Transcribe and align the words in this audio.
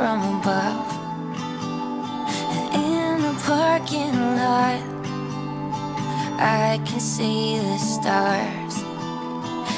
from 0.00 0.40
above. 0.40 0.88
And 2.56 2.68
in 2.74 3.20
the 3.20 3.34
parking 3.44 4.16
lot 4.40 4.80
I 6.38 6.80
can 6.86 7.00
see 7.00 7.58
the 7.58 7.76
stars. 7.76 8.76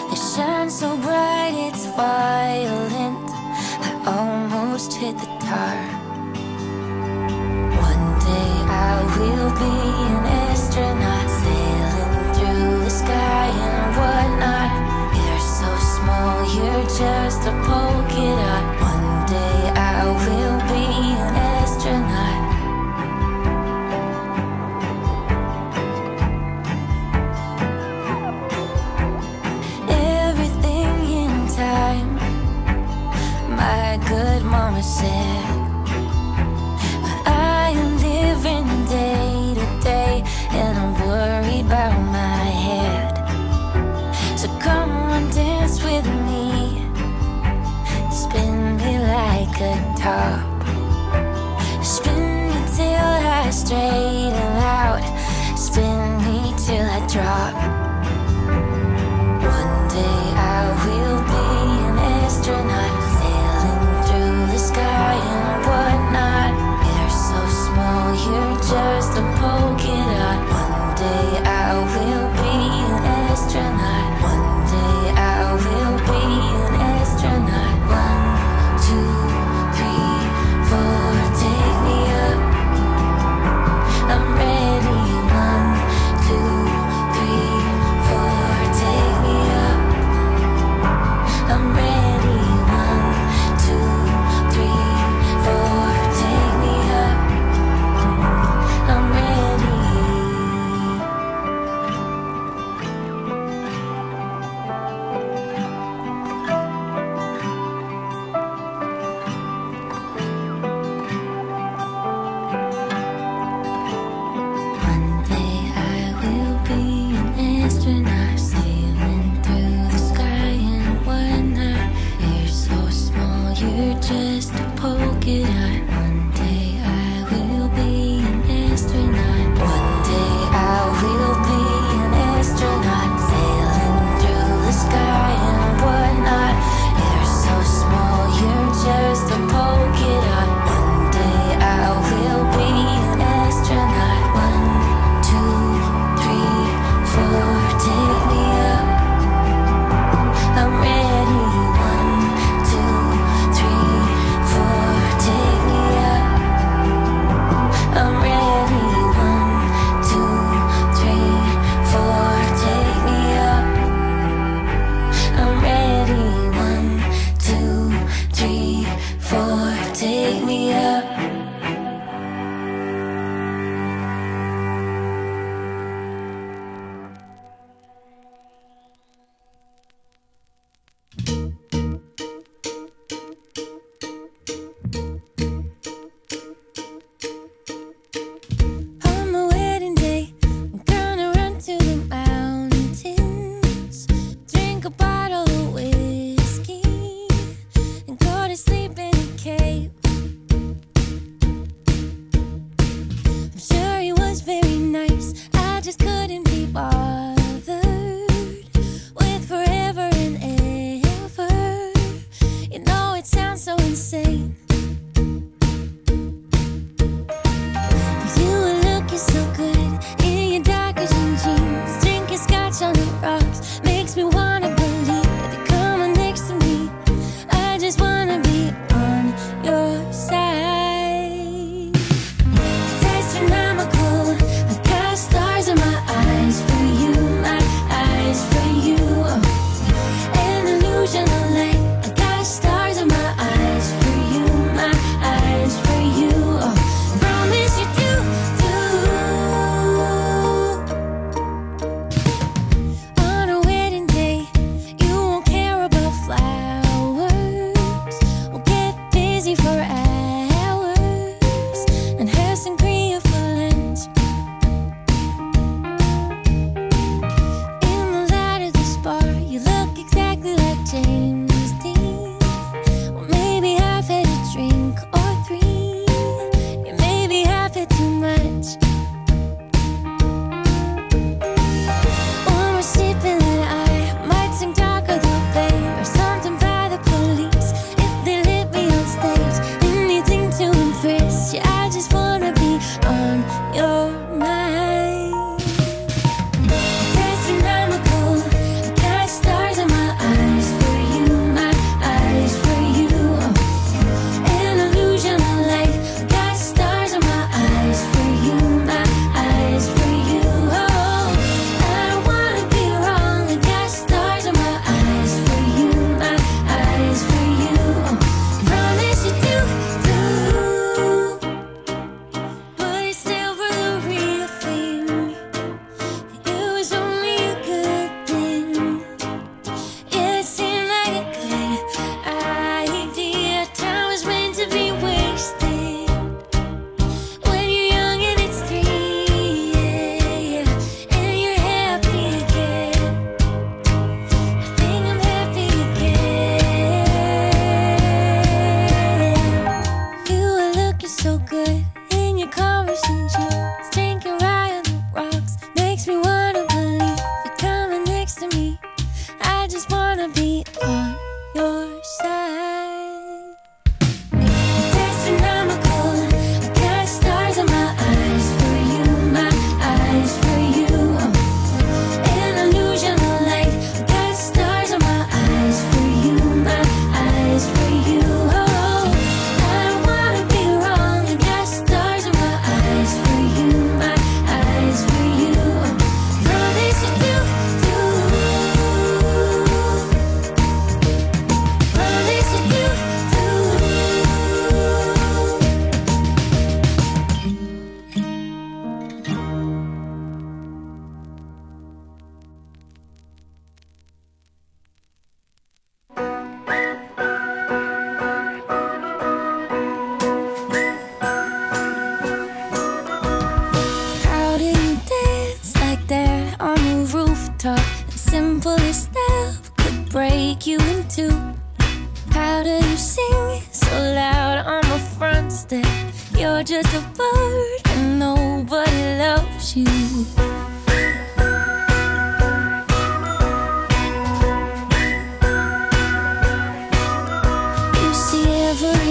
They 0.09 0.21
shine 0.31 0.71
so 0.71 0.97
bright 0.99 1.55
it's 1.67 1.87
violent. 1.97 3.29
I 3.87 3.91
almost 4.17 4.95
hit 4.95 5.19
the 5.19 5.31
tar. 5.47 5.79
One 7.91 8.07
day 8.31 8.53
I 8.91 8.95
will 9.17 9.51
be 9.65 9.75
an 10.15 10.25
astronaut. 10.47 11.32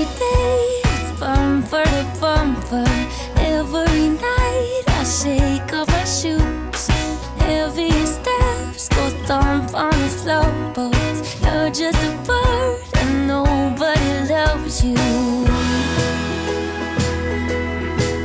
Every 0.02 0.20
day 0.20 0.82
it's 0.84 1.20
bumper 1.20 1.84
to 1.84 2.20
bumper. 2.20 2.86
Every 3.38 4.10
night 4.10 4.84
I 4.88 5.04
shake 5.04 5.74
off 5.74 5.88
my 5.90 6.04
shoes. 6.06 6.88
Heavy 7.38 7.92
steps 8.06 8.90
go 8.90 9.10
thump 9.28 9.74
on 9.76 9.92
the 9.92 10.10
floorboards. 10.22 11.20
You're 11.42 11.70
just 11.70 12.02
a 12.04 12.12
bird 12.26 12.82
and 12.96 13.28
nobody 13.28 14.30
loves 14.30 14.84
you. 14.84 14.96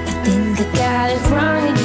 I 0.07 0.23
think 0.25 0.61
I 0.61 0.77
got 0.77 1.11
it 1.11 1.31
wrong 1.31 1.76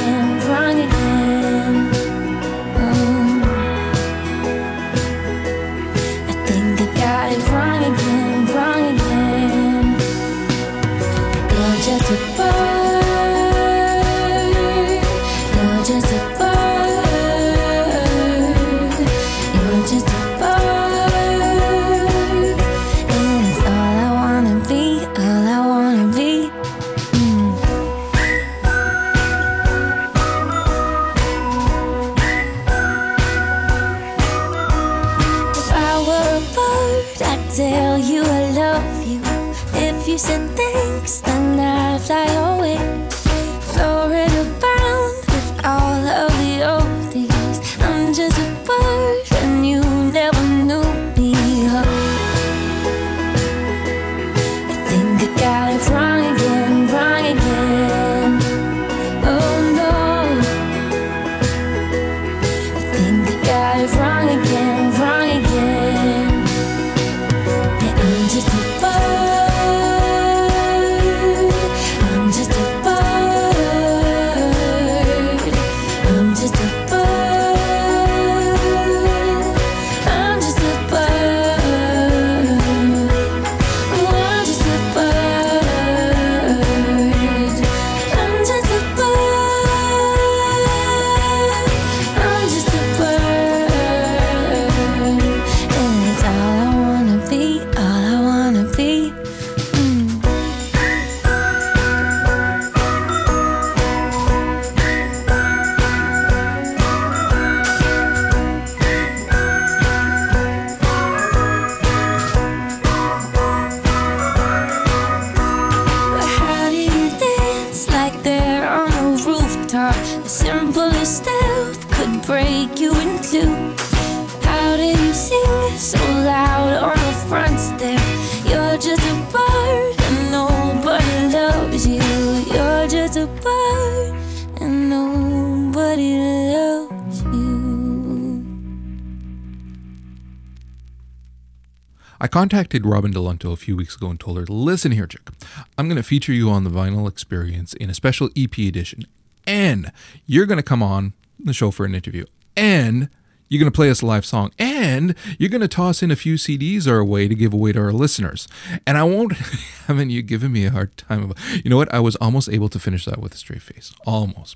contacted 142.32 142.86
Robyn 142.86 143.14
Dell'Unto 143.14 143.52
a 143.52 143.58
few 143.58 143.76
weeks 143.76 143.96
ago 143.96 144.10
and 144.10 144.20
told 144.20 144.38
her, 144.38 144.46
listen 144.46 144.92
here, 144.92 145.06
chick, 145.06 145.30
I'm 145.78 145.88
going 145.88 145.98
to 145.98 146.04
feature 146.04 146.34
you 146.34 146.50
on 146.50 146.64
the 146.64 146.70
vinyl 146.70 147.08
experience 147.08 147.74
in 147.74 147.90
a 147.90 147.94
special 147.94 148.30
EP 148.36 148.58
edition. 148.58 149.06
And 149.46 149.92
you're 150.26 150.46
going 150.46 150.58
to 150.58 150.64
come 150.64 150.82
on 150.82 151.14
the 151.38 151.54
show 151.54 151.72
for 151.72 151.86
an 151.86 151.94
interview. 151.94 152.26
And 152.56 153.10
you're 153.50 153.60
going 153.60 153.72
to 153.72 153.76
play 153.76 153.90
us 153.90 154.02
a 154.02 154.06
live 154.06 154.26
song. 154.26 154.52
And 154.58 155.14
you're 155.38 155.50
going 155.50 155.62
to 155.62 155.68
toss 155.68 156.02
in 156.02 156.10
a 156.10 156.16
few 156.16 156.36
CDs 156.36 156.88
our 156.88 157.04
way 157.04 157.28
to 157.28 157.36
give 157.36 157.54
away 157.54 157.74
to 157.74 157.80
our 157.82 157.92
listeners. 157.92 158.48
And 158.88 158.98
I 158.98 159.04
won't, 159.04 159.34
haven't 159.88 160.10
you 160.10 160.22
given 160.22 160.54
me 160.54 160.66
a 160.66 160.72
hard 160.72 160.96
time 160.96 161.24
about, 161.24 161.38
you 161.64 161.70
know 161.70 161.76
what? 161.76 161.94
I 161.94 162.00
was 162.00 162.16
almost 162.18 162.48
able 162.48 162.70
to 162.70 162.80
finish 162.80 163.04
that 163.06 163.20
with 163.20 163.34
a 163.34 163.38
straight 163.38 163.62
face. 163.62 163.94
Almost. 164.06 164.56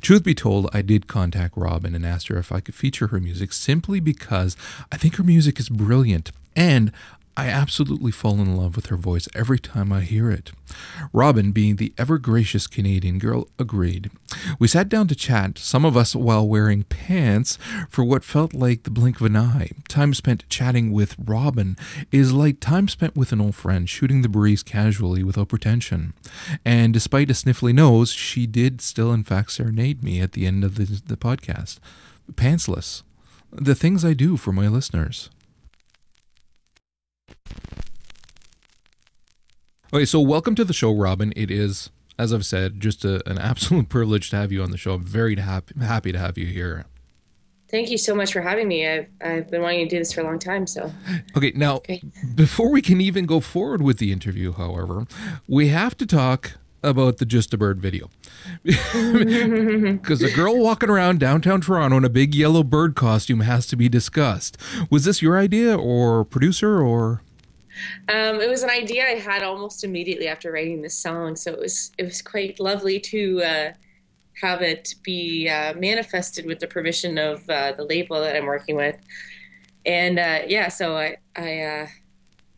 Truth 0.00 0.22
be 0.22 0.34
told, 0.34 0.70
I 0.72 0.82
did 0.82 1.08
contact 1.08 1.56
Robyn 1.56 1.96
and 1.96 2.06
asked 2.06 2.28
her 2.28 2.38
if 2.38 2.52
I 2.52 2.60
could 2.60 2.76
feature 2.76 3.08
her 3.08 3.18
music 3.18 3.52
simply 3.52 3.98
because 3.98 4.56
I 4.92 4.96
think 4.96 5.16
her 5.16 5.24
music 5.24 5.58
is 5.58 5.68
brilliant. 5.68 6.30
And 6.56 6.90
I 7.38 7.48
absolutely 7.48 8.12
fall 8.12 8.40
in 8.40 8.56
love 8.56 8.76
with 8.76 8.86
her 8.86 8.96
voice 8.96 9.28
every 9.34 9.58
time 9.58 9.92
I 9.92 10.00
hear 10.00 10.30
it. 10.30 10.52
Robyn, 11.12 11.52
being 11.52 11.76
the 11.76 11.92
ever 11.98 12.16
gracious 12.16 12.66
Canadian 12.66 13.18
girl, 13.18 13.46
agreed. 13.58 14.10
We 14.58 14.68
sat 14.68 14.88
down 14.88 15.06
to 15.08 15.14
chat, 15.14 15.58
some 15.58 15.84
of 15.84 15.98
us 15.98 16.16
while 16.16 16.48
wearing 16.48 16.84
pants, 16.84 17.58
for 17.90 18.04
what 18.04 18.24
felt 18.24 18.54
like 18.54 18.84
the 18.84 18.90
blink 18.90 19.20
of 19.20 19.26
an 19.26 19.36
eye. 19.36 19.72
Time 19.86 20.14
spent 20.14 20.48
chatting 20.48 20.92
with 20.92 21.14
Robyn 21.22 21.76
is 22.10 22.32
like 22.32 22.58
time 22.58 22.88
spent 22.88 23.14
with 23.14 23.32
an 23.32 23.42
old 23.42 23.54
friend, 23.54 23.86
shooting 23.86 24.22
the 24.22 24.30
breeze 24.30 24.62
casually 24.62 25.22
without 25.22 25.48
pretension. 25.48 26.14
And 26.64 26.94
despite 26.94 27.28
a 27.28 27.34
sniffly 27.34 27.74
nose, 27.74 28.12
she 28.12 28.46
did 28.46 28.80
still, 28.80 29.12
in 29.12 29.24
fact, 29.24 29.52
serenade 29.52 30.02
me 30.02 30.22
at 30.22 30.32
the 30.32 30.46
end 30.46 30.64
of 30.64 30.76
the, 30.76 31.02
the 31.04 31.18
podcast. 31.18 31.80
Pantsless. 32.32 33.02
The 33.52 33.74
things 33.74 34.06
I 34.06 34.14
do 34.14 34.38
for 34.38 34.52
my 34.52 34.68
listeners. 34.68 35.28
Okay, 39.96 40.04
so 40.04 40.20
welcome 40.20 40.54
to 40.56 40.62
the 40.62 40.74
show, 40.74 40.92
Robyn. 40.94 41.32
It 41.36 41.50
is, 41.50 41.88
as 42.18 42.30
I've 42.34 42.44
said, 42.44 42.82
just 42.82 43.02
a, 43.06 43.26
an 43.26 43.38
absolute 43.38 43.88
privilege 43.88 44.28
to 44.28 44.36
have 44.36 44.52
you 44.52 44.62
on 44.62 44.70
the 44.70 44.76
show. 44.76 44.92
I'm 44.92 45.02
very 45.02 45.34
happy, 45.36 45.72
happy 45.80 46.12
to 46.12 46.18
have 46.18 46.36
you 46.36 46.44
here. 46.44 46.84
Thank 47.70 47.88
you 47.88 47.96
so 47.96 48.14
much 48.14 48.30
for 48.30 48.42
having 48.42 48.68
me. 48.68 48.86
I've, 48.86 49.06
I've 49.22 49.50
been 49.50 49.62
wanting 49.62 49.88
to 49.88 49.94
do 49.94 49.98
this 49.98 50.12
for 50.12 50.20
a 50.20 50.24
long 50.24 50.38
time. 50.38 50.66
So, 50.66 50.92
Okay, 51.34 51.52
now, 51.56 51.76
Okay. 51.76 52.02
before 52.34 52.70
we 52.70 52.82
can 52.82 53.00
even 53.00 53.24
go 53.24 53.40
forward 53.40 53.80
with 53.80 53.96
the 53.96 54.12
interview, 54.12 54.52
however, 54.52 55.06
we 55.48 55.68
have 55.68 55.96
to 55.96 56.04
talk 56.04 56.58
about 56.82 57.16
the 57.16 57.24
Just 57.24 57.54
a 57.54 57.56
Bird 57.56 57.80
video. 57.80 58.10
Because 58.66 60.22
a 60.22 60.30
girl 60.30 60.58
walking 60.58 60.90
around 60.90 61.20
downtown 61.20 61.62
Toronto 61.62 61.96
in 61.96 62.04
a 62.04 62.10
big 62.10 62.34
yellow 62.34 62.62
bird 62.62 62.96
costume 62.96 63.40
has 63.40 63.66
to 63.68 63.76
be 63.76 63.88
discussed. 63.88 64.58
Was 64.90 65.06
this 65.06 65.22
your 65.22 65.38
idea 65.38 65.74
or 65.74 66.22
producer 66.22 66.82
or. 66.82 67.22
Um, 68.08 68.40
it 68.40 68.48
was 68.48 68.62
an 68.62 68.70
idea 68.70 69.04
I 69.04 69.18
had 69.18 69.42
almost 69.42 69.84
immediately 69.84 70.28
after 70.28 70.52
writing 70.52 70.82
this 70.82 70.98
song. 70.98 71.36
So 71.36 71.52
it 71.52 71.58
was 71.58 71.92
it 71.98 72.04
was 72.04 72.22
quite 72.22 72.60
lovely 72.60 73.00
to 73.00 73.42
uh, 73.42 73.72
have 74.40 74.62
it 74.62 74.94
be 75.02 75.48
uh, 75.48 75.74
manifested 75.74 76.46
with 76.46 76.58
the 76.58 76.66
permission 76.66 77.18
of 77.18 77.48
uh, 77.48 77.72
the 77.72 77.84
label 77.84 78.20
that 78.20 78.36
I'm 78.36 78.46
working 78.46 78.76
with. 78.76 78.96
And 79.84 80.18
uh, 80.18 80.40
yeah, 80.46 80.68
so 80.68 80.96
I 80.96 81.16
I 81.36 81.60
uh, 81.60 81.86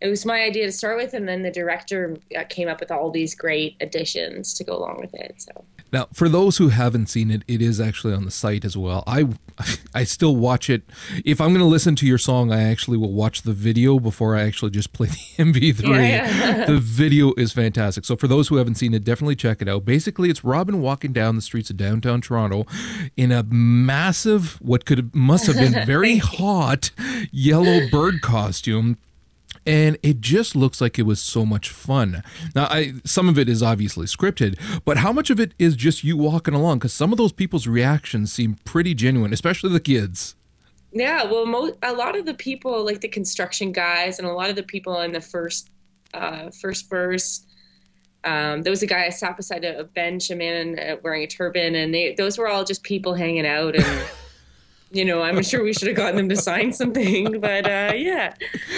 it 0.00 0.08
was 0.08 0.25
my 0.25 0.42
idea 0.42 0.66
to 0.66 0.72
start 0.72 0.96
with, 0.96 1.14
and 1.14 1.28
then 1.28 1.42
the 1.42 1.50
director 1.50 2.16
uh, 2.37 2.44
came 2.48 2.68
up 2.68 2.80
with 2.80 2.90
all 2.90 3.10
these 3.10 3.34
great 3.34 3.76
additions 3.80 4.54
to 4.54 4.64
go 4.64 4.76
along 4.76 5.00
with 5.00 5.14
it. 5.14 5.42
So 5.42 5.64
Now, 5.92 6.09
for 6.12 6.28
those 6.28 6.59
who 6.59 6.68
haven't 6.68 7.07
seen 7.09 7.30
it, 7.30 7.42
it 7.49 7.62
is 7.62 7.80
actually 7.80 8.14
on 8.14 8.25
the 8.25 8.30
site 8.30 8.64
as 8.64 8.76
well. 8.76 9.04
I 9.07 9.28
I 9.95 10.04
still 10.04 10.37
watch 10.37 10.71
it. 10.71 10.83
If 11.25 11.40
I'm 11.40 11.49
going 11.49 11.61
to 11.61 11.64
listen 11.64 11.97
to 11.97 12.07
your 12.07 12.18
song, 12.18 12.52
I 12.52 12.62
actually 12.62 12.97
will 12.99 13.12
watch 13.12 13.42
the 13.42 13.52
video 13.52 13.99
before 13.99 14.37
I 14.37 14.42
actually 14.42 14.71
just 14.71 14.92
play 14.92 15.07
the 15.37 15.42
MP3. 15.42 16.09
Yeah, 16.09 16.66
the 16.66 16.78
video 16.78 17.33
is 17.37 17.52
fantastic. 17.52 18.04
So 18.04 18.16
for 18.16 18.28
those 18.28 18.49
who 18.49 18.57
haven't 18.57 18.76
seen 18.76 18.95
it, 18.95 19.04
definitely 19.04 19.37
check 19.37 19.62
it 19.62 19.68
out. 19.68 19.85
Basically, 19.85 20.30
it's 20.30 20.45
Robyn 20.45 20.80
walking 20.80 21.12
down 21.12 21.37
the 21.37 21.42
streets 21.42 21.71
of 21.71 21.76
downtown 21.76 22.21
Toronto 22.21 22.66
in 23.16 23.33
a 23.33 23.42
massive, 23.42 24.61
what 24.61 24.85
could 24.85 25.14
must 25.14 25.47
have 25.47 25.57
been 25.57 25.87
very 25.87 26.18
hot 26.18 26.90
yellow 27.33 27.88
bird 27.90 28.21
costume 28.21 28.99
and 29.68 29.98
it 30.02 30.22
just 30.22 30.56
looks 30.56 30.80
like 30.80 30.98
it 30.98 31.02
was 31.02 31.20
so 31.20 31.44
much 31.44 31.68
fun. 31.68 32.22
Now, 32.54 32.64
I 32.70 32.94
some 33.04 33.28
of 33.28 33.38
it 33.38 33.50
is 33.50 33.62
obviously 33.62 34.06
scripted, 34.06 34.58
but 34.87 34.96
how 34.96 35.12
much 35.12 35.28
of 35.28 35.38
it 35.38 35.52
is 35.58 35.76
just 35.76 36.02
you 36.02 36.16
walking 36.16 36.54
along? 36.54 36.78
Because 36.78 36.94
some 36.94 37.12
of 37.12 37.18
those 37.18 37.32
people's 37.32 37.66
reactions 37.66 38.32
seem 38.32 38.56
pretty 38.64 38.94
genuine, 38.94 39.32
especially 39.32 39.70
the 39.70 39.78
kids. 39.78 40.34
Yeah, 40.90 41.25
well, 41.25 41.44
mo- 41.44 41.76
a 41.82 41.92
lot 41.92 42.16
of 42.16 42.25
the 42.25 42.32
people, 42.32 42.82
like 42.82 43.02
the 43.02 43.08
construction 43.08 43.72
guys, 43.72 44.18
and 44.18 44.26
a 44.26 44.32
lot 44.32 44.48
of 44.48 44.56
the 44.56 44.62
people 44.62 44.98
in 45.02 45.12
the 45.12 45.20
first 45.20 45.68
uh, 46.14 46.50
first 46.50 46.88
verse. 46.88 47.44
Um, 48.25 48.62
there 48.62 48.70
was 48.70 48.82
a 48.82 48.87
guy 48.87 49.04
I 49.04 49.10
sat 49.10 49.37
beside 49.37 49.64
a, 49.64 49.84
bench, 49.84 50.30
a 50.30 50.34
man 50.34 50.78
uh, 50.78 50.96
wearing 51.04 51.22
a 51.22 51.26
turban, 51.26 51.75
and 51.75 51.94
they 51.94 52.14
those 52.14 52.38
were 52.38 52.48
all 52.48 52.64
just 52.64 52.82
people 52.82 53.14
hanging 53.14 53.46
out 53.46 53.76
and. 53.76 53.84
You 54.90 55.04
know, 55.04 55.21
I'm 55.23 55.42
sure 55.42 55.62
we 55.62 55.75
should 55.75 55.88
have 55.88 55.97
gotten 55.99 56.16
them 56.16 56.28
to 56.30 56.37
sign 56.37 56.73
something, 56.73 57.40
but 57.40 57.66
uh, 57.66 57.92
yeah. 57.95 58.33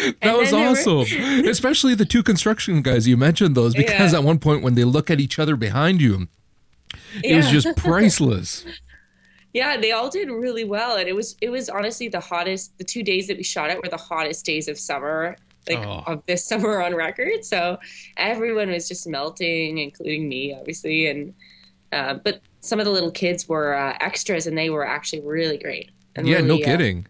That 0.05 0.15
And 0.23 0.37
was 0.39 0.51
there 0.51 0.61
were- 0.65 0.71
awesome. 0.71 1.47
Especially 1.47 1.95
the 1.95 2.05
two 2.05 2.23
construction 2.25 2.83
guys 2.83 3.07
you 3.07 3.17
mentioned 3.17 3.55
those 3.55 3.75
because 3.75 4.13
Yeah. 4.13 4.19
at 4.19 4.25
one 4.25 4.39
point 4.41 4.63
when 4.63 4.75
they 4.75 4.83
look 4.85 5.09
at 5.11 5.21
each 5.21 5.39
other 5.39 5.55
behind 5.55 6.01
you, 6.01 6.27
it 7.23 7.37
was 7.37 7.49
just 7.51 7.77
priceless. 7.77 8.65
Yeah, 9.53 9.77
they 9.77 9.93
all 9.93 10.09
did 10.11 10.29
really 10.31 10.65
well, 10.65 10.97
and 10.97 11.09
it 11.09 11.15
was 11.15 11.37
it 11.41 11.51
was 11.51 11.69
honestly 11.69 12.09
the 12.09 12.21
hottest. 12.21 12.77
The 12.79 12.85
two 12.85 13.03
days 13.03 13.27
that 13.29 13.37
we 13.37 13.43
shot 13.43 13.71
it 13.71 13.83
were 13.83 13.89
the 13.89 13.97
hottest 13.97 14.45
days 14.45 14.69
of 14.69 14.79
summer, 14.79 15.37
like 15.69 15.79
Oh. 15.79 16.03
of 16.07 16.25
this 16.27 16.45
summer 16.51 16.83
on 16.83 16.95
record. 16.95 17.45
So 17.45 17.79
everyone 18.17 18.71
was 18.71 18.89
just 18.89 19.07
melting, 19.09 19.79
including 19.79 20.29
me, 20.29 20.55
obviously. 20.55 21.07
And 21.09 21.35
uh, 21.93 22.15
but 22.15 22.41
some 22.61 22.79
of 22.79 22.85
the 22.85 22.93
little 22.93 23.11
kids 23.11 23.49
were 23.49 23.75
uh, 23.75 23.97
extras, 24.01 24.47
and 24.47 24.57
they 24.59 24.71
were 24.71 24.87
actually 24.87 25.23
really 25.23 25.59
great. 25.59 25.91
And 26.17 26.27
yeah, 26.27 26.41
no 26.41 26.55
really, 26.55 26.65
uh, 26.65 26.67
kidding. 26.67 27.07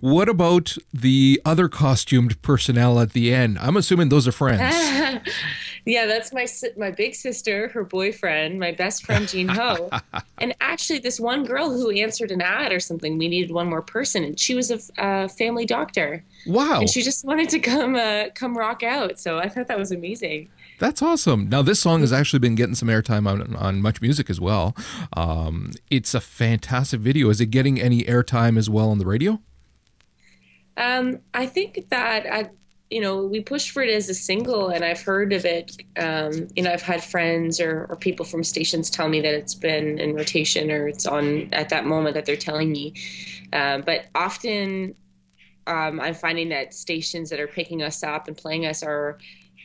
What 0.00 0.28
about 0.28 0.76
the 0.92 1.40
other 1.44 1.68
costumed 1.68 2.40
personnel 2.42 3.00
at 3.00 3.12
the 3.14 3.32
end? 3.34 3.58
I'm 3.58 3.76
assuming 3.76 4.10
those 4.10 4.28
are 4.28 4.32
friends. 4.32 4.60
yeah, 5.86 6.06
that's 6.06 6.32
my 6.32 6.46
my 6.76 6.90
big 6.90 7.14
sister, 7.14 7.68
her 7.68 7.82
boyfriend, 7.82 8.60
my 8.60 8.72
best 8.72 9.04
friend 9.04 9.26
Jean 9.26 9.48
Ho, 9.48 9.90
and 10.38 10.54
actually 10.60 10.98
this 10.98 11.18
one 11.18 11.44
girl 11.44 11.70
who 11.70 11.90
answered 11.90 12.30
an 12.30 12.42
ad 12.42 12.70
or 12.70 12.78
something. 12.80 13.18
We 13.18 13.28
needed 13.28 13.50
one 13.50 13.68
more 13.68 13.82
person, 13.82 14.22
and 14.22 14.38
she 14.38 14.54
was 14.54 14.70
a 14.98 15.28
family 15.30 15.64
doctor, 15.64 16.22
Wow. 16.46 16.80
and 16.80 16.90
she 16.90 17.02
just 17.02 17.24
wanted 17.24 17.48
to 17.48 17.58
come 17.58 17.96
uh, 17.96 18.24
come 18.34 18.56
rock 18.56 18.82
out. 18.82 19.18
So 19.18 19.38
I 19.38 19.48
thought 19.48 19.68
that 19.68 19.78
was 19.78 19.90
amazing. 19.90 20.48
That's 20.78 21.00
awesome. 21.00 21.48
Now, 21.48 21.62
this 21.62 21.80
song 21.80 22.00
has 22.00 22.12
actually 22.12 22.40
been 22.40 22.56
getting 22.56 22.74
some 22.74 22.88
airtime 22.88 23.28
on, 23.28 23.54
on 23.54 23.80
Much 23.80 24.00
Music 24.00 24.28
as 24.28 24.40
well. 24.40 24.76
Um, 25.16 25.72
it's 25.90 26.12
a 26.12 26.20
fantastic 26.20 27.00
video. 27.00 27.28
Is 27.28 27.40
it 27.40 27.46
getting 27.46 27.80
any 27.80 28.02
airtime 28.02 28.58
as 28.58 28.68
well 28.68 28.90
on 28.90 28.98
the 28.98 29.06
radio? 29.06 29.40
Um, 30.76 31.20
I 31.34 31.46
think 31.46 31.88
that 31.90 32.26
I, 32.26 32.50
you 32.90 33.00
know, 33.00 33.24
we 33.24 33.40
pushed 33.40 33.70
for 33.70 33.82
it 33.82 33.90
as 33.90 34.08
a 34.08 34.14
single, 34.14 34.68
and 34.70 34.84
I've 34.84 35.00
heard 35.00 35.32
of 35.32 35.44
it. 35.44 35.76
Um, 35.96 36.48
you 36.56 36.62
know, 36.62 36.72
I've 36.72 36.82
had 36.82 37.02
friends 37.02 37.60
or, 37.60 37.86
or 37.88 37.96
people 37.96 38.26
from 38.26 38.42
stations 38.42 38.90
tell 38.90 39.08
me 39.08 39.20
that 39.20 39.34
it's 39.34 39.54
been 39.54 39.98
in 39.98 40.14
rotation 40.14 40.70
or 40.70 40.88
it's 40.88 41.06
on 41.06 41.48
at 41.52 41.68
that 41.68 41.86
moment 41.86 42.14
that 42.14 42.26
they're 42.26 42.36
telling 42.36 42.72
me. 42.72 42.94
Um, 43.52 43.82
but 43.82 44.06
often, 44.14 44.94
um, 45.66 46.00
I'm 46.00 46.14
finding 46.14 46.48
that 46.48 46.74
stations 46.74 47.30
that 47.30 47.38
are 47.38 47.46
picking 47.46 47.82
us 47.82 48.02
up 48.02 48.28
and 48.28 48.36
playing 48.36 48.66
us 48.66 48.82
are 48.82 49.18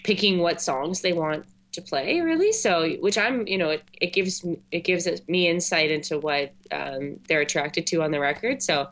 picking 0.04 0.40
what 0.40 0.62
songs 0.62 1.02
they 1.02 1.14
want 1.14 1.46
to 1.74 1.82
play 1.82 2.20
really. 2.22 2.52
So 2.52 2.90
which 3.00 3.18
i'm 3.18 3.48
you 3.48 3.58
know 3.58 3.70
it, 3.70 3.84
it 4.02 4.14
gives 4.14 4.44
it 4.72 4.82
gives 4.82 5.08
me 5.28 5.48
insight 5.48 5.92
into 5.92 6.20
what 6.20 6.54
um, 6.72 7.20
they're 7.28 7.42
attracted 7.42 7.88
to 7.88 8.04
on 8.04 8.12
the 8.12 8.20
record. 8.20 8.62
So 8.62 8.90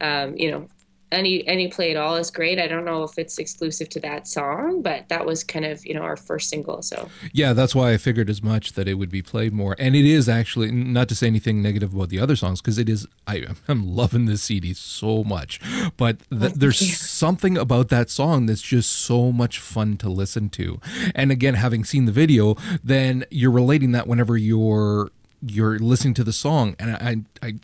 um, 0.00 0.36
you 0.36 0.50
know 0.50 0.68
any 1.14 1.46
any 1.48 1.68
play 1.68 1.90
at 1.90 1.96
all 1.96 2.16
is 2.16 2.30
great 2.30 2.58
i 2.58 2.66
don't 2.66 2.84
know 2.84 3.02
if 3.02 3.18
it's 3.18 3.38
exclusive 3.38 3.88
to 3.88 4.00
that 4.00 4.26
song 4.26 4.82
but 4.82 5.08
that 5.08 5.24
was 5.24 5.42
kind 5.44 5.64
of 5.64 5.84
you 5.86 5.94
know 5.94 6.02
our 6.02 6.16
first 6.16 6.48
single 6.50 6.82
so 6.82 7.08
Yeah, 7.32 7.52
that's 7.52 7.74
why 7.74 7.92
I 7.92 7.96
figured 7.96 8.30
as 8.30 8.42
much 8.42 8.72
that 8.72 8.86
it 8.88 8.94
would 8.94 9.10
be 9.10 9.22
played 9.22 9.52
more. 9.52 9.74
And 9.78 9.94
it 9.96 10.04
is 10.04 10.28
actually 10.28 10.70
not 10.70 11.08
to 11.08 11.14
say 11.14 11.26
anything 11.26 11.62
negative 11.62 11.94
about 11.94 12.08
the 12.08 12.20
other 12.20 12.36
songs 12.36 12.60
because 12.60 12.78
it 12.78 12.88
is. 12.88 13.06
I 13.26 13.44
am 13.68 13.94
loving 13.94 14.26
this 14.26 14.42
CD 14.42 14.74
so 14.74 15.24
much, 15.24 15.60
but 15.96 16.18
th- 16.30 16.52
oh, 16.52 16.54
there's 16.56 16.80
you. 16.80 16.88
something 16.94 17.56
about 17.56 17.88
that 17.88 18.10
song 18.10 18.46
that's 18.46 18.62
just 18.62 18.90
so 18.90 19.32
much 19.32 19.58
fun 19.58 19.96
to 19.98 20.08
listen 20.08 20.48
to. 20.50 20.80
And 21.14 21.30
again, 21.30 21.54
having 21.54 21.84
seen 21.84 22.04
the 22.04 22.12
video, 22.12 22.56
then 22.82 23.24
you're 23.30 23.50
relating 23.50 23.92
that 23.92 24.06
whenever 24.06 24.36
you're 24.36 25.10
you're 25.46 25.78
listening 25.78 26.14
to 26.14 26.24
the 26.24 26.32
song. 26.32 26.74
And 26.78 27.26
I, 27.42 27.46
I 27.46 27.54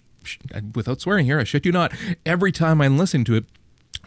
without 0.75 1.00
swearing 1.00 1.26
here, 1.26 1.38
I 1.40 1.44
shit 1.44 1.64
you 1.66 1.72
not. 1.72 1.92
Every 2.26 2.52
time 2.52 2.80
I'm 2.80 2.99
listening 2.99 3.25
to 3.25 3.34
it. 3.37 3.44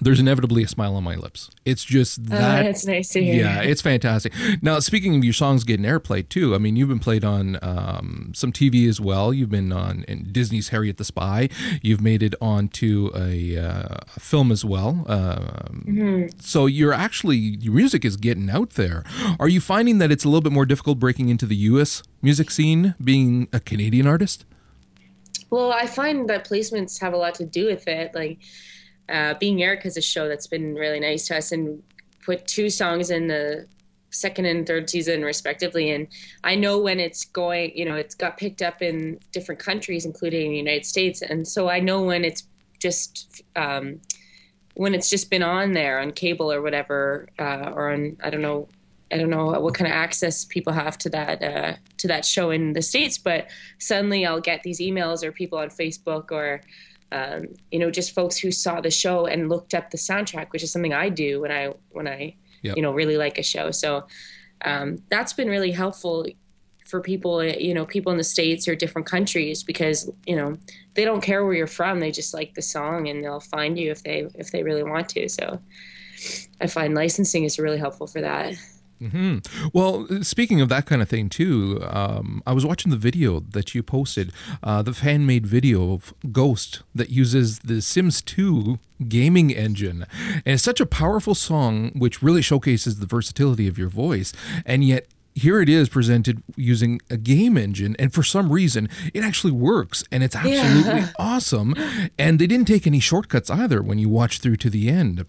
There's 0.02 0.20
inevitably 0.20 0.64
a 0.64 0.68
smile 0.68 0.96
on 0.96 1.04
my 1.04 1.16
lips. 1.16 1.52
It's 1.66 1.84
just 1.84 2.26
that. 2.30 2.64
that's 2.64 2.84
nice 2.86 3.10
to 3.10 3.24
hear. 3.24 3.36
Yeah, 3.36 3.62
it's 3.62 3.82
fantastic. 3.82 4.34
Now, 4.62 4.80
speaking 4.80 5.16
of 5.16 5.24
your 5.24 5.34
songs 5.34 5.64
getting 5.64 5.86
airplay 5.86 6.28
too, 6.28 6.56
I 6.56 6.58
mean, 6.58 6.76
you've 6.76 6.90
been 6.90 7.00
played 7.00 7.24
on 7.24 7.60
um, 7.62 8.32
some 8.34 8.52
TV 8.52 8.90
as 8.90 9.00
well. 9.00 9.34
You've 9.34 9.52
been 9.52 9.72
on 9.72 10.04
in 10.08 10.32
Disney's 10.32 10.70
Harriet 10.70 10.98
the 10.98 11.04
Spy. 11.06 11.48
You've 11.84 12.02
made 12.02 12.24
it 12.24 12.34
onto 12.42 13.12
a, 13.16 13.56
uh, 13.58 13.98
a 14.16 14.20
film 14.20 14.52
as 14.52 14.66
well. 14.66 15.06
Um, 15.08 16.30
So 16.40 16.66
you're 16.66 16.94
actually 16.94 17.38
your 17.38 17.74
music 17.76 18.04
is 18.04 18.18
getting 18.18 18.50
out 18.50 18.72
there. 18.72 19.04
Are 19.40 19.48
you 19.50 19.62
finding 19.62 20.00
that 20.00 20.12
it's 20.12 20.24
a 20.24 20.28
little 20.28 20.42
bit 20.42 20.54
more 20.54 20.66
difficult 20.66 20.98
breaking 20.98 21.30
into 21.30 21.46
the 21.46 21.56
U.S. 21.72 22.02
music 22.22 22.50
scene, 22.50 22.96
being 23.04 23.48
a 23.54 23.60
Canadian 23.60 24.08
artist? 24.08 24.44
Well, 25.54 25.72
I 25.72 25.86
find 25.86 26.28
that 26.32 26.50
placements 26.50 27.00
have 27.00 27.14
a 27.14 27.18
lot 27.18 27.36
to 27.36 27.46
do 27.46 27.68
with 27.68 27.88
it. 27.88 28.16
Like 28.16 28.40
uh, 29.08 29.36
being 29.36 29.62
Erica's 29.62 29.98
a 29.98 30.02
show 30.02 30.28
that's 30.28 30.48
been 30.48 30.74
really 30.74 31.00
nice 31.00 31.28
to 31.28 31.38
us 31.38 31.52
and 31.52 31.84
put 32.26 32.48
two 32.48 32.72
songs 32.72 33.12
in 33.12 33.28
the 33.28 33.68
second 34.10 34.46
and 34.46 34.66
third 34.66 34.90
season 34.90 35.22
respectively. 35.22 35.92
And 35.92 36.08
I 36.44 36.56
know 36.56 36.80
when 36.80 37.00
it's 37.00 37.26
going, 37.26 37.78
you 37.78 37.86
know, 37.86 37.94
it's 37.94 38.16
got 38.16 38.36
picked 38.38 38.64
up 38.64 38.82
in 38.82 39.20
different 39.32 39.62
countries, 39.62 40.06
including 40.06 40.50
the 40.50 40.58
United 40.58 40.88
States. 40.88 41.22
And 41.22 41.48
so 41.48 41.70
I 41.70 41.80
know 41.80 42.02
when 42.02 42.26
it's 42.26 42.48
just 42.80 43.44
um, 43.56 44.02
when 44.74 44.96
it's 44.96 45.08
just 45.08 45.30
been 45.30 45.44
on 45.44 45.74
there 45.74 46.00
on 46.00 46.14
cable 46.14 46.52
or 46.52 46.64
whatever, 46.64 47.28
uh, 47.38 47.70
or 47.76 47.92
on 47.92 48.18
I 48.24 48.32
don't 48.32 48.42
know 48.42 48.70
I 49.14 49.18
don't 49.18 49.30
know 49.30 49.60
what 49.60 49.76
kind 49.76 49.90
of 49.90 49.96
access 49.96 50.44
people 50.44 50.74
have 50.74 50.98
to 51.00 51.10
that 51.12 51.44
uh, 51.44 51.74
to 51.98 52.08
that 52.08 52.26
show 52.26 52.50
in 52.50 52.74
the 52.74 52.82
states, 52.82 53.18
but 53.18 53.48
suddenly 53.78 54.26
I'll 54.26 54.42
get 54.42 54.64
these 54.64 54.80
emails 54.80 55.24
or 55.24 55.32
people 55.32 55.60
on 55.60 55.70
Facebook 55.70 56.32
or 56.32 56.62
um, 57.12 57.50
you 57.72 57.80
know 57.80 57.92
just 57.92 58.16
folks 58.16 58.38
who 58.38 58.52
saw 58.52 58.82
the 58.82 58.90
show 58.90 59.28
and 59.28 59.50
looked 59.50 59.74
up 59.76 59.92
the 59.92 59.98
soundtrack, 59.98 60.52
which 60.52 60.64
is 60.64 60.72
something 60.72 60.94
I 60.94 61.10
do 61.10 61.42
when 61.42 61.52
I 61.52 61.74
when 61.92 62.08
I 62.08 62.36
Yep. 62.64 62.78
you 62.78 62.82
know 62.82 62.94
really 62.94 63.18
like 63.18 63.38
a 63.38 63.44
show. 63.44 63.72
So 63.72 64.08
um, 64.66 65.04
that's 65.10 65.34
been 65.34 65.50
really 65.50 65.72
helpful 65.72 66.26
for 66.86 67.02
people 67.02 67.44
you 67.44 67.74
know 67.74 67.86
people 67.86 68.12
in 68.12 68.18
the 68.18 68.24
states 68.24 68.68
or 68.68 68.76
different 68.76 69.08
countries 69.08 69.64
because 69.64 70.10
you 70.26 70.36
know 70.36 70.58
they 70.94 71.06
don't 71.06 71.22
care 71.22 71.44
where 71.44 71.54
you're 71.54 71.66
from 71.66 72.00
they 72.00 72.12
just 72.12 72.34
like 72.34 72.54
the 72.54 72.62
song 72.62 73.08
and 73.08 73.24
they'll 73.24 73.40
find 73.40 73.80
you 73.80 73.90
if 73.90 74.04
they 74.04 74.28
if 74.36 74.52
they 74.52 74.64
really 74.64 74.84
want 74.84 75.10
to 75.10 75.28
so 75.28 75.60
i 76.62 76.68
find 76.68 76.94
licensing 76.94 77.46
is 77.46 77.58
really 77.58 77.80
helpful 77.80 78.06
for 78.06 78.22
that 78.22 78.54
hmm 79.10 79.38
Well, 79.74 80.08
speaking 80.22 80.62
of 80.62 80.70
that 80.70 80.86
kind 80.86 81.02
of 81.02 81.10
thing 81.10 81.30
too, 81.30 81.80
um, 81.90 82.42
I 82.46 82.54
was 82.54 82.66
watching 82.66 82.92
the 82.92 82.98
video 82.98 83.40
that 83.40 83.74
you 83.76 83.84
posted, 83.84 84.32
uh, 84.62 84.82
the 84.82 84.94
fan 84.94 85.26
made 85.26 85.46
video 85.46 85.94
of 85.94 86.14
Ghost 86.32 86.84
that 86.96 87.10
uses 87.10 87.60
the 87.60 87.82
Sims 87.82 88.22
2 88.22 88.80
gaming 89.08 89.52
engine. 89.52 90.06
And 90.46 90.54
it's 90.56 90.64
such 90.64 90.80
a 90.80 90.86
powerful 90.86 91.36
song, 91.36 91.92
which 91.96 92.22
really 92.22 92.42
showcases 92.42 93.00
the 93.00 93.06
versatility 93.06 93.68
of 93.68 93.78
your 93.78 93.90
voice. 93.90 94.34
And 94.66 94.84
yet, 94.84 95.08
here 95.36 95.60
it 95.62 95.70
is 95.70 95.90
presented 95.90 96.44
using 96.56 97.00
a 97.10 97.18
game 97.18 97.58
engine, 97.58 97.96
and 97.98 98.14
for 98.14 98.22
some 98.22 98.52
reason, 98.52 98.88
it 99.16 99.24
actually 99.24 99.52
works, 99.52 100.04
and 100.12 100.24
it's 100.24 100.36
absolutely 100.36 101.10
awesome. 101.20 101.74
And 102.20 102.38
they 102.38 102.46
didn't 102.48 102.68
take 102.68 102.86
any 102.86 103.00
shortcuts 103.00 103.50
either 103.50 103.82
when 103.82 103.98
you 103.98 104.10
watch 104.10 104.40
through 104.40 104.58
to 104.58 104.70
the 104.70 104.90
end 104.90 105.26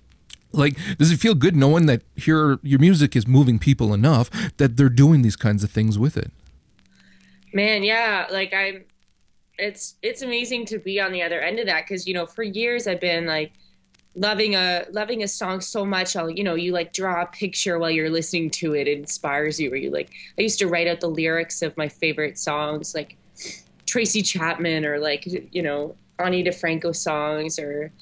like 0.55 0.77
does 0.99 1.11
it 1.11 1.19
feel 1.19 1.35
good 1.35 1.57
knowing 1.57 1.87
that 1.87 2.03
your 2.17 2.59
your 2.63 2.79
music 2.79 3.15
is 3.17 3.27
moving 3.27 3.59
people 3.59 3.93
enough 3.95 4.31
that 4.57 4.77
they're 4.77 4.89
doing 4.89 5.23
these 5.23 5.37
kinds 5.37 5.65
of 5.65 5.71
things 5.71 5.99
with 5.99 6.17
it? 6.17 6.31
Man 7.53 7.83
yeah 7.83 8.27
like 8.31 8.53
i'm 8.53 8.85
it's 9.59 9.95
it's 10.03 10.23
amazing 10.23 10.67
to 10.67 10.79
be 10.79 11.01
on 11.01 11.13
the 11.13 11.23
other 11.23 11.41
end 11.41 11.61
of 11.61 11.67
that 11.67 11.85
because 11.85 12.07
you 12.09 12.15
know 12.15 12.27
for 12.27 12.43
years 12.43 12.89
i've 12.89 13.01
been 13.01 13.27
like 13.27 13.53
loving 14.17 14.55
a 14.55 14.85
loving 14.93 15.23
a 15.23 15.29
song 15.29 15.61
so 15.61 15.85
much 15.85 16.15
I'll 16.15 16.31
you 16.31 16.45
know 16.45 16.55
you 16.55 16.73
like 16.73 16.93
draw 16.93 17.23
a 17.23 17.27
picture 17.27 17.79
while 17.79 17.91
you're 17.91 18.11
listening 18.11 18.51
to 18.51 18.75
it 18.75 18.87
it 18.87 18.99
inspires 18.99 19.59
you 19.59 19.71
or 19.73 19.77
you 19.77 19.91
like 19.91 20.11
I 20.39 20.43
used 20.43 20.59
to 20.61 20.69
write 20.69 20.87
out 20.87 21.01
the 21.01 21.09
lyrics 21.09 21.63
of 21.63 21.77
my 21.77 21.89
favorite 21.89 22.39
songs 22.39 22.95
like 22.95 23.17
Tracy 23.87 24.23
Chapman 24.23 24.85
or 24.85 24.99
like 24.99 25.27
you 25.53 25.63
know 25.63 25.97
Ani 26.19 26.45
DiFranco 26.45 26.95
songs 26.95 27.59
or 27.59 27.93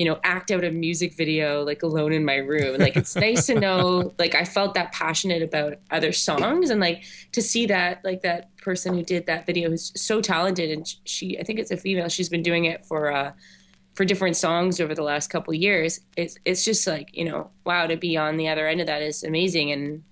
you 0.00 0.06
know 0.06 0.18
act 0.24 0.50
out 0.50 0.64
a 0.64 0.70
music 0.70 1.12
video 1.12 1.62
like 1.62 1.82
alone 1.82 2.10
in 2.10 2.24
my 2.24 2.36
room. 2.36 2.78
Like 2.78 2.96
it's 2.96 3.14
nice 3.14 3.44
to 3.48 3.60
know 3.60 4.14
like 4.18 4.34
I 4.34 4.46
felt 4.46 4.72
that 4.72 4.92
passionate 4.92 5.42
about 5.42 5.74
other 5.90 6.10
songs. 6.10 6.70
And 6.70 6.80
like 6.80 7.02
to 7.32 7.42
see 7.42 7.66
that 7.66 8.02
like 8.02 8.22
that 8.22 8.56
person 8.56 8.94
who 8.94 9.02
did 9.02 9.26
that 9.26 9.44
video 9.44 9.68
who's 9.68 9.92
so 10.00 10.22
talented. 10.22 10.70
And 10.70 10.90
she 11.04 11.38
I 11.38 11.42
think 11.42 11.58
it's 11.58 11.70
a 11.70 11.76
female. 11.76 12.08
She's 12.08 12.30
been 12.30 12.42
doing 12.42 12.64
it 12.64 12.82
for 12.86 13.12
uh 13.12 13.32
for 13.92 14.06
different 14.06 14.38
songs 14.38 14.80
over 14.80 14.94
the 14.94 15.02
last 15.02 15.28
couple 15.28 15.52
years. 15.52 16.00
It's 16.16 16.38
it's 16.46 16.64
just 16.64 16.86
like 16.86 17.14
you 17.14 17.26
know 17.26 17.50
wow 17.66 17.86
to 17.86 17.98
be 17.98 18.16
on 18.16 18.38
the 18.38 18.48
other 18.48 18.66
end 18.66 18.80
of 18.80 18.86
that 18.86 19.02
is 19.02 19.22
amazing. 19.22 19.70
And 19.70 20.02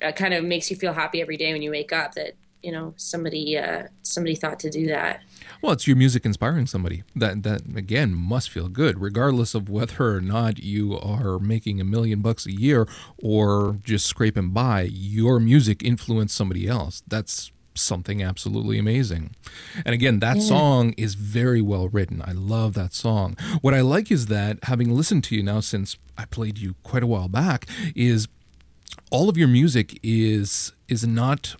it 0.00 0.14
kind 0.14 0.34
of 0.34 0.44
makes 0.44 0.70
you 0.70 0.76
feel 0.76 0.92
happy 0.92 1.20
every 1.20 1.36
day 1.36 1.52
when 1.52 1.62
you 1.62 1.72
wake 1.72 1.92
up 1.92 2.14
that 2.14 2.34
you 2.62 2.70
know 2.70 2.94
somebody 2.96 3.58
uh 3.58 3.88
somebody 4.02 4.36
thought 4.36 4.60
to 4.60 4.70
do 4.70 4.86
that 4.86 5.22
well 5.62 5.72
it's 5.72 5.86
your 5.86 5.96
music 5.96 6.24
inspiring 6.24 6.66
somebody 6.66 7.02
that 7.14 7.42
that 7.42 7.62
again 7.76 8.14
must 8.14 8.50
feel 8.50 8.68
good 8.68 9.00
regardless 9.00 9.54
of 9.54 9.68
whether 9.68 10.16
or 10.16 10.20
not 10.20 10.62
you 10.62 10.98
are 10.98 11.38
making 11.38 11.80
a 11.80 11.84
million 11.84 12.20
bucks 12.20 12.46
a 12.46 12.52
year 12.52 12.86
or 13.22 13.78
just 13.82 14.06
scraping 14.06 14.50
by 14.50 14.82
your 14.82 15.40
music 15.40 15.82
influenced 15.82 16.36
somebody 16.36 16.66
else 16.66 17.02
that's 17.06 17.52
something 17.74 18.22
absolutely 18.22 18.78
amazing. 18.78 19.34
And 19.84 19.94
again, 19.94 20.20
that 20.20 20.36
yeah. 20.36 20.42
song 20.42 20.92
is 20.96 21.14
very 21.14 21.62
well 21.62 21.88
written. 21.88 22.22
I 22.24 22.32
love 22.32 22.74
that 22.74 22.92
song. 22.92 23.36
What 23.60 23.74
I 23.74 23.80
like 23.80 24.10
is 24.10 24.26
that 24.26 24.58
having 24.64 24.90
listened 24.90 25.24
to 25.24 25.36
you 25.36 25.42
now 25.42 25.60
since 25.60 25.96
I 26.16 26.26
played 26.26 26.58
you 26.58 26.74
quite 26.82 27.02
a 27.02 27.06
while 27.06 27.28
back 27.28 27.66
is 27.94 28.28
all 29.10 29.28
of 29.28 29.36
your 29.36 29.48
music 29.48 29.98
is 30.02 30.72
is 30.88 31.06
not 31.06 31.56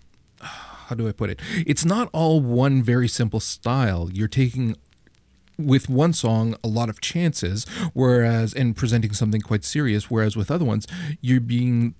how 0.90 0.96
do 0.96 1.08
I 1.08 1.12
put 1.12 1.30
it? 1.30 1.40
It's 1.66 1.84
not 1.84 2.10
all 2.12 2.40
one 2.40 2.82
very 2.82 3.08
simple 3.08 3.38
style. 3.38 4.10
You're 4.12 4.28
taking 4.28 4.76
with 5.56 5.88
one 5.88 6.12
song 6.12 6.56
a 6.64 6.68
lot 6.68 6.88
of 6.88 7.00
chances 7.02 7.66
whereas 7.92 8.54
and 8.54 8.74
presenting 8.74 9.12
something 9.12 9.42
quite 9.42 9.62
serious 9.62 10.10
whereas 10.10 10.34
with 10.34 10.50
other 10.50 10.64
ones 10.64 10.86
you're 11.20 11.38
being 11.38 11.94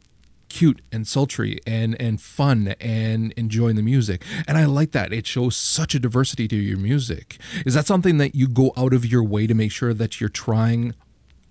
cute 0.48 0.80
and 0.90 1.06
sultry 1.06 1.60
and 1.66 1.94
and 2.00 2.22
fun 2.22 2.68
and 2.80 3.32
enjoying 3.32 3.76
the 3.76 3.82
music 3.82 4.24
and 4.48 4.56
i 4.56 4.64
like 4.64 4.92
that 4.92 5.12
it 5.12 5.26
shows 5.26 5.54
such 5.54 5.94
a 5.94 5.98
diversity 5.98 6.48
to 6.48 6.56
your 6.56 6.78
music 6.78 7.36
is 7.66 7.74
that 7.74 7.86
something 7.86 8.16
that 8.16 8.34
you 8.34 8.48
go 8.48 8.72
out 8.78 8.94
of 8.94 9.04
your 9.04 9.22
way 9.22 9.46
to 9.46 9.52
make 9.52 9.70
sure 9.70 9.92
that 9.92 10.22
you're 10.22 10.30
trying 10.30 10.94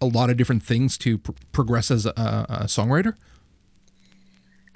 a 0.01 0.07
lot 0.07 0.31
of 0.31 0.35
different 0.35 0.63
things 0.63 0.97
to 0.97 1.19
pr- 1.19 1.33
progress 1.51 1.91
as 1.91 2.07
a, 2.07 2.09
a 2.49 2.63
songwriter 2.63 3.13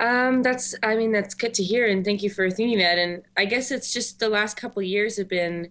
um, 0.04 0.44
that's, 0.44 0.76
I 0.84 0.98
mean, 0.98 1.14
that's 1.14 1.34
good 1.34 1.54
to 1.56 1.64
hear. 1.64 1.88
And 1.88 2.04
thank 2.04 2.22
you 2.22 2.30
for 2.30 2.52
thinking 2.52 2.80
that. 2.80 2.98
And 2.98 3.24
I 3.38 3.46
guess 3.46 3.72
it's 3.72 3.94
just 3.94 4.20
the 4.20 4.28
last 4.28 4.58
couple 4.58 4.82
years 4.82 5.18
have 5.18 5.30
been, 5.30 5.70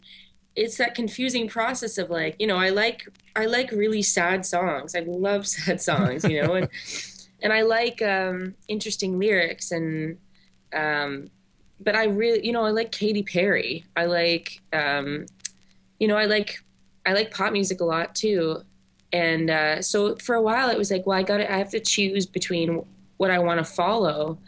it's 0.57 0.79
that 0.79 0.95
confusing 0.95 1.49
process 1.49 1.99
of 1.99 2.09
like, 2.09 2.37
you 2.39 2.47
know, 2.47 2.57
I 2.57 2.71
like, 2.71 3.07
I 3.37 3.45
like 3.45 3.71
really 3.71 4.01
sad 4.01 4.47
songs. 4.47 4.95
I 4.95 5.01
love 5.01 5.47
sad 5.57 5.83
songs, 5.83 6.25
you 6.25 6.43
know, 6.43 6.55
and 6.55 6.69
and 7.43 7.53
I 7.53 7.63
like 7.63 8.01
um, 8.01 8.55
interesting 8.69 9.19
lyrics 9.19 9.73
and 9.73 10.19
um, 10.73 11.31
but 11.81 11.97
I 11.97 12.05
really 12.05 12.47
you 12.47 12.53
know 12.53 12.65
I 12.65 12.71
like 12.71 12.93
Katy 12.93 13.25
Perry. 13.25 13.85
I 13.97 14.07
like 14.07 14.61
um, 14.73 15.27
you 15.99 16.09
know 16.09 16.17
I 16.17 16.25
like 16.27 16.63
I 17.05 17.13
like 17.13 17.35
pop 17.35 17.53
music 17.53 17.81
a 17.81 17.85
lot 17.85 18.15
too. 18.15 18.63
And 19.13 19.51
uh, 19.51 19.83
so 19.83 20.17
for 20.17 20.35
a 20.35 20.43
while 20.43 20.71
it 20.71 20.79
was 20.79 20.91
like, 20.91 21.07
well, 21.07 21.19
I 21.19 21.23
got 21.23 21.39
to 21.39 21.53
I 21.53 21.59
have 21.59 21.71
to 21.71 21.81
choose 21.81 22.27
between 22.27 22.85
what 23.23 23.31
I 23.31 23.39
want 23.39 23.59
to 23.59 23.65
follow. 23.65 24.41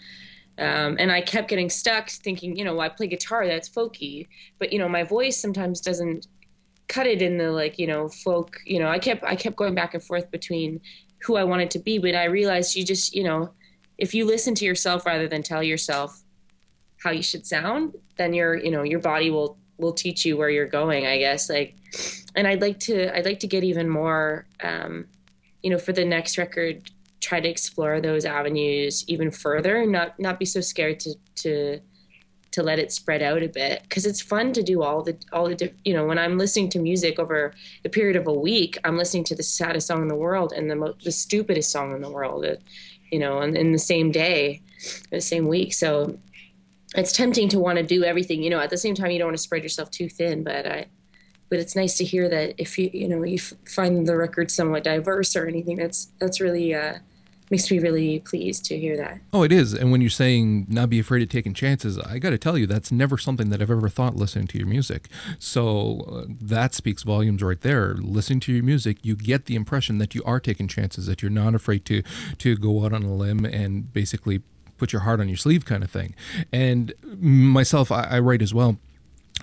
Um, 0.59 0.97
and 0.99 1.13
I 1.13 1.21
kept 1.21 1.49
getting 1.49 1.71
stuck 1.71 2.11
thinking, 2.11 2.57
you 2.57 2.65
know, 2.65 2.81
I 2.81 2.89
play 2.89 3.07
guitar, 3.07 3.47
that's 3.47 3.69
folky, 3.69 4.27
but 4.59 4.73
you 4.73 4.81
know, 4.81 4.89
my 4.89 5.05
voice 5.05 5.41
sometimes 5.41 5.81
doesn't 5.81 6.27
cut 6.89 7.07
it 7.07 7.23
in 7.23 7.39
the 7.39 7.53
like, 7.53 7.79
you 7.79 7.87
know, 7.87 8.09
folk, 8.09 8.59
you 8.67 8.81
know, 8.81 8.89
I 8.89 8.99
kept, 8.99 9.23
I 9.23 9.37
kept 9.37 9.55
going 9.55 9.77
back 9.77 9.95
and 9.95 10.03
forth 10.03 10.29
between 10.33 10.81
who 11.23 11.37
I 11.37 11.45
wanted 11.45 11.71
to 11.71 11.79
be. 11.79 11.99
But 11.99 12.17
I 12.17 12.25
realized 12.25 12.75
you 12.75 12.85
just, 12.85 13.15
you 13.15 13.23
know, 13.23 13.51
if 13.97 14.13
you 14.13 14.27
listen 14.27 14.57
to 14.57 14.65
yourself 14.65 15.07
rather 15.07 15.29
than 15.29 15.45
tell 15.45 15.63
yourself 15.63 16.23
how 17.05 17.11
you 17.11 17.23
should 17.23 17.47
sound, 17.47 17.95
then 18.17 18.33
your, 18.35 18.57
you 18.57 18.73
know, 18.73 18.83
your 18.83 19.01
body 19.01 19.31
will 19.31 19.57
will 19.79 19.93
teach 19.93 20.25
you 20.25 20.37
where 20.37 20.51
you're 20.51 20.67
going, 20.67 21.07
I 21.07 21.19
guess. 21.19 21.49
Like, 21.49 21.77
and 22.35 22.47
I'd 22.47 22.61
like 22.61 22.81
to, 22.81 23.17
I'd 23.17 23.25
like 23.25 23.41
to 23.41 23.49
get 23.49 23.65
even 23.65 23.89
more, 23.89 24.47
um, 24.63 25.07
you 25.63 25.71
know, 25.71 25.79
for 25.79 25.93
the 25.93 26.05
next 26.05 26.39
record, 26.39 26.91
try 27.25 27.41
to 27.41 27.49
explore 27.49 28.01
those 28.01 28.27
avenues 28.27 29.03
even 29.09 29.31
further 29.31 29.79
and 29.79 29.91
not 29.91 30.19
not 30.21 30.39
be 30.39 30.45
so 30.45 30.61
scared 30.61 31.01
to 31.01 31.15
to 31.35 31.81
to 32.51 32.63
let 32.63 32.79
it 32.79 32.93
spread 32.93 33.21
out 33.21 33.43
a 33.43 33.49
bit. 33.49 33.83
Because 33.83 34.07
it's 34.07 34.21
fun 34.21 34.53
to 34.53 34.63
do 34.63 34.83
all 34.83 35.03
the 35.03 35.17
all 35.33 35.49
the 35.49 35.73
you 35.85 35.95
know 35.95 36.07
when 36.07 36.19
I'm 36.19 36.37
listening 36.37 36.69
to 36.71 36.79
music 36.79 37.19
over 37.19 37.55
the 37.83 37.89
period 37.89 38.17
of 38.17 38.27
a 38.27 38.33
week 38.33 38.77
I'm 38.85 38.99
listening 38.99 39.25
to 39.25 39.35
the 39.35 39.43
saddest 39.43 39.87
song 39.87 40.03
in 40.03 40.09
the 40.09 40.23
world 40.27 40.53
and 40.53 40.71
the 40.71 40.77
mo- 40.77 40.97
the 41.03 41.13
stupidest 41.13 41.71
song 41.73 41.95
in 41.95 42.03
the 42.03 42.11
world 42.11 42.45
uh, 42.45 42.57
you 43.11 43.19
know 43.19 43.39
and 43.39 43.57
in 43.57 43.73
the 43.73 43.79
same 43.79 44.13
day 44.13 44.61
the 45.11 45.21
same 45.21 45.49
week. 45.49 45.73
So 45.73 46.19
it's 46.95 47.13
tempting 47.13 47.49
to 47.49 47.59
want 47.59 47.79
to 47.79 47.85
do 47.85 48.05
everything 48.05 48.43
you 48.43 48.51
know 48.51 48.61
at 48.61 48.71
the 48.71 48.77
same 48.77 48.95
time 48.95 49.11
you 49.11 49.19
don't 49.19 49.29
want 49.29 49.39
to 49.39 49.43
spread 49.49 49.63
yourself 49.63 49.91
too 49.91 50.09
thin 50.09 50.45
but 50.45 50.67
I 50.67 50.87
but 51.49 51.59
it's 51.59 51.77
nice 51.77 51.97
to 51.99 52.05
hear 52.05 52.29
that 52.29 52.55
if 52.59 52.79
you 52.79 52.91
you 52.93 53.09
know 53.09 53.23
you 53.23 53.39
find 53.39 54.07
the 54.07 54.17
record 54.17 54.51
somewhat 54.51 54.85
diverse 54.85 55.35
or 55.35 55.47
anything 55.47 55.77
that's 55.77 56.09
that's 56.21 56.41
really 56.41 56.75
uh 56.75 56.99
makes 57.51 57.71
me 57.71 57.79
really 57.79 58.21
pleased 58.21 58.65
to 58.67 58.79
hear 58.79 58.97
that. 58.97 59.21
Oh, 59.33 59.43
it 59.43 59.53
is. 59.53 59.75
And 59.75 59.91
when 59.91 60.01
you're 60.01 60.11
saying 60.11 60.67
not 60.69 60.91
be 60.91 60.99
afraid 60.99 61.23
of 61.23 61.29
taking 61.29 61.55
chances, 61.55 61.99
I 61.99 62.19
got 62.19 62.31
to 62.31 62.39
tell 62.39 62.57
you, 62.57 62.67
that's 62.67 62.91
never 62.91 63.19
something 63.19 63.51
that 63.51 63.61
I've 63.61 63.71
ever 63.71 63.89
thought 63.89 64.17
listening 64.17 64.47
to 64.49 64.59
your 64.59 64.67
music. 64.67 65.09
So 65.39 66.01
uh, 66.01 66.33
that 66.41 66.75
speaks 66.75 67.03
volumes 67.03 67.43
right 67.43 67.61
there. 67.61 67.95
Listening 67.95 68.41
to 68.41 68.53
your 68.53 68.65
music, 68.65 68.99
you 69.03 69.15
get 69.15 69.47
the 69.47 69.55
impression 69.55 69.99
that 69.99 70.15
you 70.15 70.23
are 70.25 70.41
taking 70.41 70.69
chances, 70.69 71.07
that 71.07 71.23
you're 71.23 71.31
not 71.31 71.55
afraid 71.55 71.85
to 71.87 72.03
to 72.39 72.57
go 72.57 72.85
out 72.85 72.93
on 72.93 73.03
a 73.03 73.15
limb 73.15 73.45
and 73.45 73.93
basically 73.93 74.43
put 74.77 74.93
your 74.93 75.03
heart 75.03 75.21
on 75.21 75.29
your 75.29 75.37
sleeve, 75.37 75.65
kind 75.65 75.85
of 75.85 75.91
thing. 75.91 76.15
And 76.53 76.93
myself, 77.03 77.93
I, 77.93 78.05
I 78.05 78.19
write 78.19 78.43
as 78.43 78.53
well, 78.53 78.79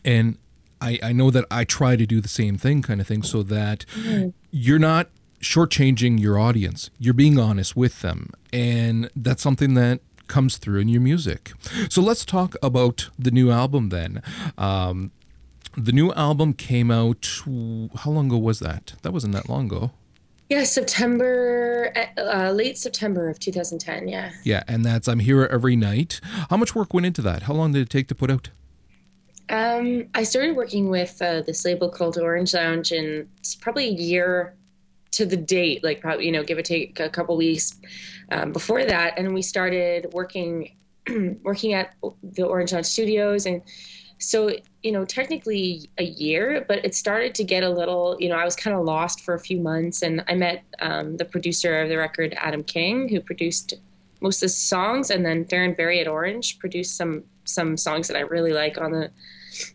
and 0.03 0.37
I, 0.81 0.99
I 1.03 1.13
know 1.13 1.29
that 1.31 1.45
I 1.51 1.63
try 1.63 1.95
to 1.95 2.05
do 2.05 2.19
the 2.19 2.27
same 2.27 2.57
thing, 2.57 2.81
kind 2.81 2.99
of 2.99 3.07
thing, 3.07 3.23
so 3.23 3.43
that 3.43 3.85
mm-hmm. 3.93 4.29
you're 4.49 4.79
not 4.79 5.09
shortchanging 5.41 6.19
your 6.19 6.39
audience. 6.39 6.89
You're 6.99 7.13
being 7.13 7.39
honest 7.39 7.75
with 7.75 8.01
them. 8.01 8.29
And 8.53 9.09
that's 9.15 9.41
something 9.41 9.73
that 9.75 10.01
comes 10.27 10.57
through 10.57 10.79
in 10.79 10.87
your 10.87 11.01
music. 11.01 11.51
So 11.89 12.01
let's 12.01 12.23
talk 12.23 12.55
about 12.63 13.09
the 13.19 13.31
new 13.31 13.51
album 13.51 13.89
then. 13.89 14.21
Um, 14.57 15.11
the 15.75 15.91
new 15.91 16.11
album 16.13 16.53
came 16.53 16.91
out, 16.91 17.41
how 17.99 18.11
long 18.11 18.27
ago 18.27 18.37
was 18.37 18.59
that? 18.59 18.93
That 19.01 19.11
wasn't 19.11 19.33
that 19.33 19.49
long 19.49 19.65
ago. 19.65 19.91
Yeah, 20.49 20.65
September, 20.65 21.93
uh, 22.17 22.51
late 22.51 22.77
September 22.77 23.29
of 23.29 23.39
2010. 23.39 24.09
Yeah. 24.09 24.31
Yeah, 24.43 24.63
and 24.67 24.83
that's 24.83 25.07
I'm 25.07 25.19
Here 25.19 25.45
Every 25.45 25.77
Night. 25.77 26.19
How 26.49 26.57
much 26.57 26.75
work 26.75 26.93
went 26.93 27.05
into 27.05 27.21
that? 27.21 27.43
How 27.43 27.53
long 27.53 27.71
did 27.71 27.83
it 27.83 27.89
take 27.89 28.07
to 28.09 28.15
put 28.15 28.29
out? 28.29 28.49
Um, 29.49 30.07
I 30.13 30.23
started 30.23 30.55
working 30.55 30.89
with 30.89 31.21
uh, 31.21 31.41
this 31.41 31.63
label 31.63 31.89
called 31.89 32.17
Orange 32.17 32.53
Lounge, 32.53 32.91
and 32.91 33.29
it's 33.37 33.55
probably 33.55 33.87
a 33.87 33.93
year 33.93 34.55
to 35.11 35.25
the 35.25 35.37
date, 35.37 35.83
like 35.83 36.01
probably 36.01 36.25
you 36.25 36.31
know, 36.31 36.43
give 36.43 36.57
or 36.57 36.61
take 36.61 36.99
a 36.99 37.09
couple 37.09 37.35
weeks 37.37 37.79
um, 38.31 38.51
before 38.51 38.85
that, 38.85 39.17
and 39.17 39.33
we 39.33 39.41
started 39.41 40.07
working 40.13 40.75
working 41.43 41.73
at 41.73 41.93
the 42.23 42.43
Orange 42.43 42.73
Lounge 42.73 42.85
Studios, 42.85 43.45
and 43.45 43.61
so 44.17 44.51
you 44.83 44.91
know, 44.91 45.05
technically 45.05 45.89
a 45.97 46.03
year, 46.03 46.65
but 46.67 46.83
it 46.83 46.95
started 46.95 47.35
to 47.35 47.43
get 47.43 47.63
a 47.63 47.69
little. 47.69 48.15
You 48.19 48.29
know, 48.29 48.35
I 48.35 48.45
was 48.45 48.55
kind 48.55 48.75
of 48.75 48.83
lost 48.83 49.21
for 49.21 49.33
a 49.33 49.39
few 49.39 49.59
months, 49.59 50.01
and 50.01 50.23
I 50.27 50.35
met 50.35 50.63
um, 50.79 51.17
the 51.17 51.25
producer 51.25 51.81
of 51.81 51.89
the 51.89 51.97
record, 51.97 52.33
Adam 52.37 52.63
King, 52.63 53.09
who 53.09 53.19
produced 53.19 53.73
most 54.21 54.37
of 54.37 54.47
the 54.47 54.49
songs, 54.49 55.09
and 55.09 55.25
then 55.25 55.45
Darren 55.45 55.75
Barry 55.75 55.99
at 55.99 56.07
Orange 56.07 56.59
produced 56.59 56.95
some 56.95 57.23
some 57.43 57.75
songs 57.75 58.07
that 58.07 58.15
I 58.15 58.21
really 58.21 58.53
like 58.53 58.79
on 58.79 58.91
the 58.91 59.11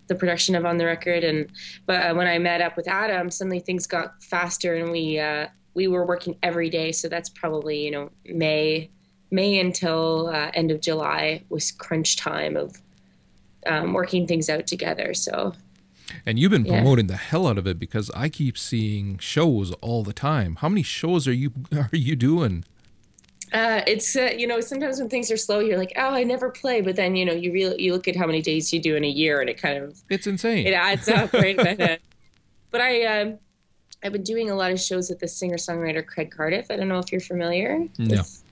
the 0.06 0.14
production 0.14 0.54
of 0.54 0.64
on 0.64 0.76
the 0.76 0.84
record. 0.84 1.24
And 1.24 1.50
but 1.86 2.10
uh, 2.10 2.14
when 2.14 2.26
I 2.26 2.38
met 2.38 2.60
up 2.60 2.76
with 2.76 2.88
Adam, 2.88 3.30
suddenly 3.30 3.60
things 3.60 3.86
got 3.86 4.22
faster, 4.22 4.74
and 4.74 4.90
we 4.90 5.18
uh, 5.18 5.48
we 5.74 5.86
were 5.86 6.04
working 6.04 6.36
every 6.42 6.70
day. 6.70 6.92
So 6.92 7.08
that's 7.08 7.28
probably 7.28 7.84
you 7.84 7.90
know 7.90 8.10
May 8.24 8.90
May 9.30 9.58
until 9.58 10.28
uh, 10.28 10.50
end 10.54 10.70
of 10.70 10.80
July 10.80 11.44
was 11.48 11.72
crunch 11.72 12.16
time 12.16 12.56
of 12.56 12.80
um, 13.66 13.92
working 13.92 14.26
things 14.26 14.48
out 14.48 14.66
together. 14.66 15.14
So. 15.14 15.54
And 16.24 16.38
you've 16.38 16.52
been 16.52 16.64
promoting 16.64 17.06
yeah. 17.06 17.14
the 17.14 17.16
hell 17.16 17.48
out 17.48 17.58
of 17.58 17.66
it 17.66 17.80
because 17.80 18.10
I 18.10 18.28
keep 18.28 18.56
seeing 18.56 19.18
shows 19.18 19.72
all 19.74 20.04
the 20.04 20.12
time. 20.12 20.56
How 20.56 20.68
many 20.68 20.82
shows 20.82 21.26
are 21.26 21.32
you 21.32 21.52
are 21.72 21.90
you 21.92 22.14
doing? 22.14 22.64
Uh, 23.56 23.82
it's 23.86 24.14
uh, 24.16 24.30
you 24.36 24.46
know 24.46 24.60
sometimes 24.60 24.98
when 24.98 25.08
things 25.08 25.30
are 25.30 25.36
slow 25.36 25.60
you're 25.60 25.78
like 25.78 25.92
oh 25.96 26.10
I 26.10 26.24
never 26.24 26.50
play 26.50 26.82
but 26.82 26.94
then 26.94 27.16
you 27.16 27.24
know 27.24 27.32
you 27.32 27.52
really 27.52 27.82
you 27.82 27.92
look 27.94 28.06
at 28.06 28.14
how 28.14 28.26
many 28.26 28.42
days 28.42 28.70
you 28.70 28.80
do 28.82 28.96
in 28.96 29.04
a 29.04 29.08
year 29.08 29.40
and 29.40 29.48
it 29.48 29.56
kind 29.56 29.82
of 29.82 29.98
it's 30.10 30.26
insane 30.26 30.66
it 30.66 30.74
adds 30.74 31.08
up 31.08 31.32
right 31.32 31.56
but, 31.66 31.80
uh, 31.80 31.96
but 32.70 32.80
I 32.82 33.04
um, 33.04 33.38
I've 34.04 34.12
been 34.12 34.24
doing 34.24 34.50
a 34.50 34.54
lot 34.54 34.72
of 34.72 34.78
shows 34.78 35.08
with 35.08 35.20
the 35.20 35.28
singer 35.28 35.56
songwriter 35.56 36.06
Craig 36.06 36.30
Cardiff. 36.30 36.66
I 36.70 36.76
don't 36.76 36.88
know 36.88 36.98
if 36.98 37.10
you're 37.10 37.20
familiar. 37.20 37.78
No. 37.98 38.16
with- 38.16 38.42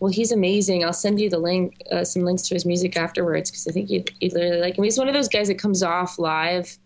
well, 0.00 0.10
he's 0.10 0.32
amazing. 0.32 0.84
I'll 0.84 0.92
send 0.92 1.20
you 1.20 1.30
the 1.30 1.38
link, 1.38 1.80
uh, 1.92 2.04
some 2.04 2.24
links 2.24 2.42
to 2.48 2.54
his 2.54 2.66
music 2.66 2.96
afterwards 2.96 3.50
because 3.50 3.68
I 3.68 3.70
think 3.70 3.88
you'd, 3.88 4.10
you'd 4.20 4.34
really 4.34 4.60
like 4.60 4.76
him. 4.76 4.84
He's 4.84 4.98
one 4.98 5.08
of 5.08 5.14
those 5.14 5.28
guys 5.28 5.48
that 5.48 5.58
comes 5.58 5.82
off 5.82 6.18
live 6.18 6.76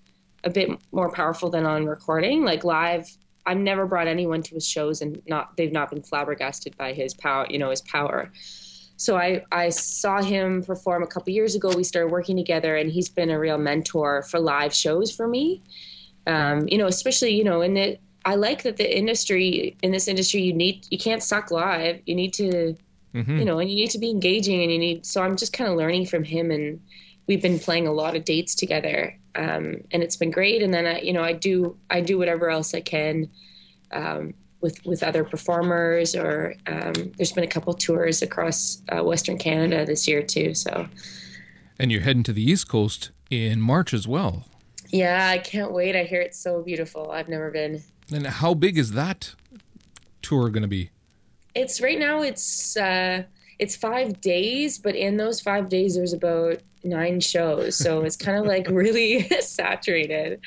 a 0.45 0.51
bit 0.51 0.71
more 0.93 1.11
powerful 1.11 1.49
than 1.49 1.65
on 1.65 1.87
recording. 1.87 2.45
Like 2.45 2.63
live, 2.65 3.09
I've 3.47 3.59
never 3.59 3.87
brought 3.87 4.07
anyone 4.07 4.43
to 4.43 4.55
his 4.55 4.67
shows 4.67 5.03
and 5.03 5.21
not 5.27 5.57
they've 5.57 5.73
not 5.73 5.91
been 5.91 6.03
flabbergasted 6.03 6.77
by 6.77 6.93
his 6.93 7.15
power. 7.15 7.47
You 7.51 7.59
know, 7.59 7.71
his 7.71 7.83
power. 7.83 8.31
So 8.97 9.17
I 9.17 9.45
I 9.53 9.71
saw 9.71 10.23
him 10.23 10.63
perform 10.63 11.03
a 11.03 11.07
couple 11.07 11.33
years 11.33 11.55
ago. 11.55 11.73
We 11.75 11.85
started 11.85 12.11
working 12.13 12.37
together, 12.37 12.77
and 12.77 12.91
he's 12.91 13.09
been 13.09 13.31
a 13.31 13.39
real 13.39 13.59
mentor 13.59 14.23
for 14.23 14.39
live 14.41 14.73
shows 14.75 15.11
for 15.15 15.27
me. 15.27 15.63
Um, 16.27 16.69
you 16.69 16.79
know, 16.79 16.87
especially 16.87 17.35
you 17.35 17.45
know 17.45 17.61
in 17.61 17.75
the 17.75 17.99
I 18.25 18.37
like 18.37 18.63
that 18.63 18.79
the 18.79 18.97
industry 18.97 19.77
in 19.83 19.91
this 19.91 20.09
industry 20.09 20.43
you 20.43 20.53
need 20.55 20.87
you 20.91 20.99
can't 20.99 21.23
suck 21.23 21.51
live. 21.51 22.01
You 22.07 22.15
need 22.15 22.33
to 22.35 22.77
Mhm. 23.15 23.39
you 23.39 23.45
know, 23.45 23.61
and 23.61 23.71
you 23.71 23.77
need 23.77 23.91
to 23.91 23.99
be 23.99 24.11
engaging 24.11 24.61
and 24.63 24.73
you 24.73 24.79
need 24.79 25.07
so 25.07 25.23
I'm 25.23 25.37
just 25.37 25.53
kind 25.53 25.71
of 25.71 25.77
learning 25.77 26.07
from 26.07 26.25
him 26.25 26.51
and 26.51 26.81
we've 27.27 27.43
been 27.43 27.59
playing 27.59 27.87
a 27.87 27.93
lot 27.93 28.17
of 28.17 28.25
dates 28.25 28.55
together. 28.55 29.19
Um, 29.35 29.83
and 29.91 30.03
it's 30.03 30.17
been 30.17 30.31
great. 30.31 30.63
And 30.63 30.73
then 30.73 30.87
I, 30.87 31.01
you 31.01 31.13
know, 31.13 31.23
I 31.25 31.33
do, 31.33 31.77
I 31.91 32.01
do 32.01 32.19
whatever 32.19 32.51
else 32.51 32.75
I 32.75 32.81
can, 32.81 33.31
um, 33.91 34.35
with, 34.61 34.85
with 34.87 35.03
other 35.03 35.25
performers 35.25 36.15
or, 36.15 36.55
um, 36.67 37.13
there's 37.17 37.33
been 37.33 37.45
a 37.45 37.49
couple 37.49 37.75
tours 37.75 38.23
across 38.23 38.81
uh, 38.91 39.03
Western 39.03 39.39
Canada 39.39 39.85
this 39.85 40.07
year 40.09 40.23
too. 40.23 40.55
So 40.55 40.89
And 41.79 41.91
you're 41.91 42.03
heading 42.03 42.23
to 42.25 42.33
the 42.33 42.43
East 42.43 42.69
Coast 42.69 43.11
in 43.31 43.61
March 43.61 43.93
as 43.93 44.07
well. 44.07 44.45
yeah, 44.91 45.29
I 45.29 45.39
can't 45.39 45.73
wait. 45.73 45.97
I 45.97 46.05
hear 46.05 46.21
it's 46.21 46.39
so 46.39 46.63
beautiful. 46.63 47.11
I've 47.11 47.29
never 47.29 47.51
been. 47.51 47.83
And 48.13 48.27
how 48.27 48.55
big 48.55 48.79
is 48.79 48.93
that 48.93 49.35
tour 50.23 50.49
going 50.51 50.63
to 50.63 50.69
be? 50.69 50.91
It's 51.55 51.81
right 51.81 51.99
now. 51.99 52.23
It's 52.23 52.77
uh, 52.77 53.25
it's 53.59 53.77
five 53.77 54.21
days, 54.21 54.79
but 54.79 54.95
in 54.95 55.17
those 55.17 55.41
five 55.41 55.69
days, 55.69 55.97
there's 55.97 56.13
about 56.13 56.59
nine 56.83 57.21
shows, 57.21 57.77
so 57.77 58.01
it's 58.05 58.17
kind 58.17 58.39
of 58.39 58.47
like 58.47 58.69
really 58.69 59.29
saturated. 59.41 60.41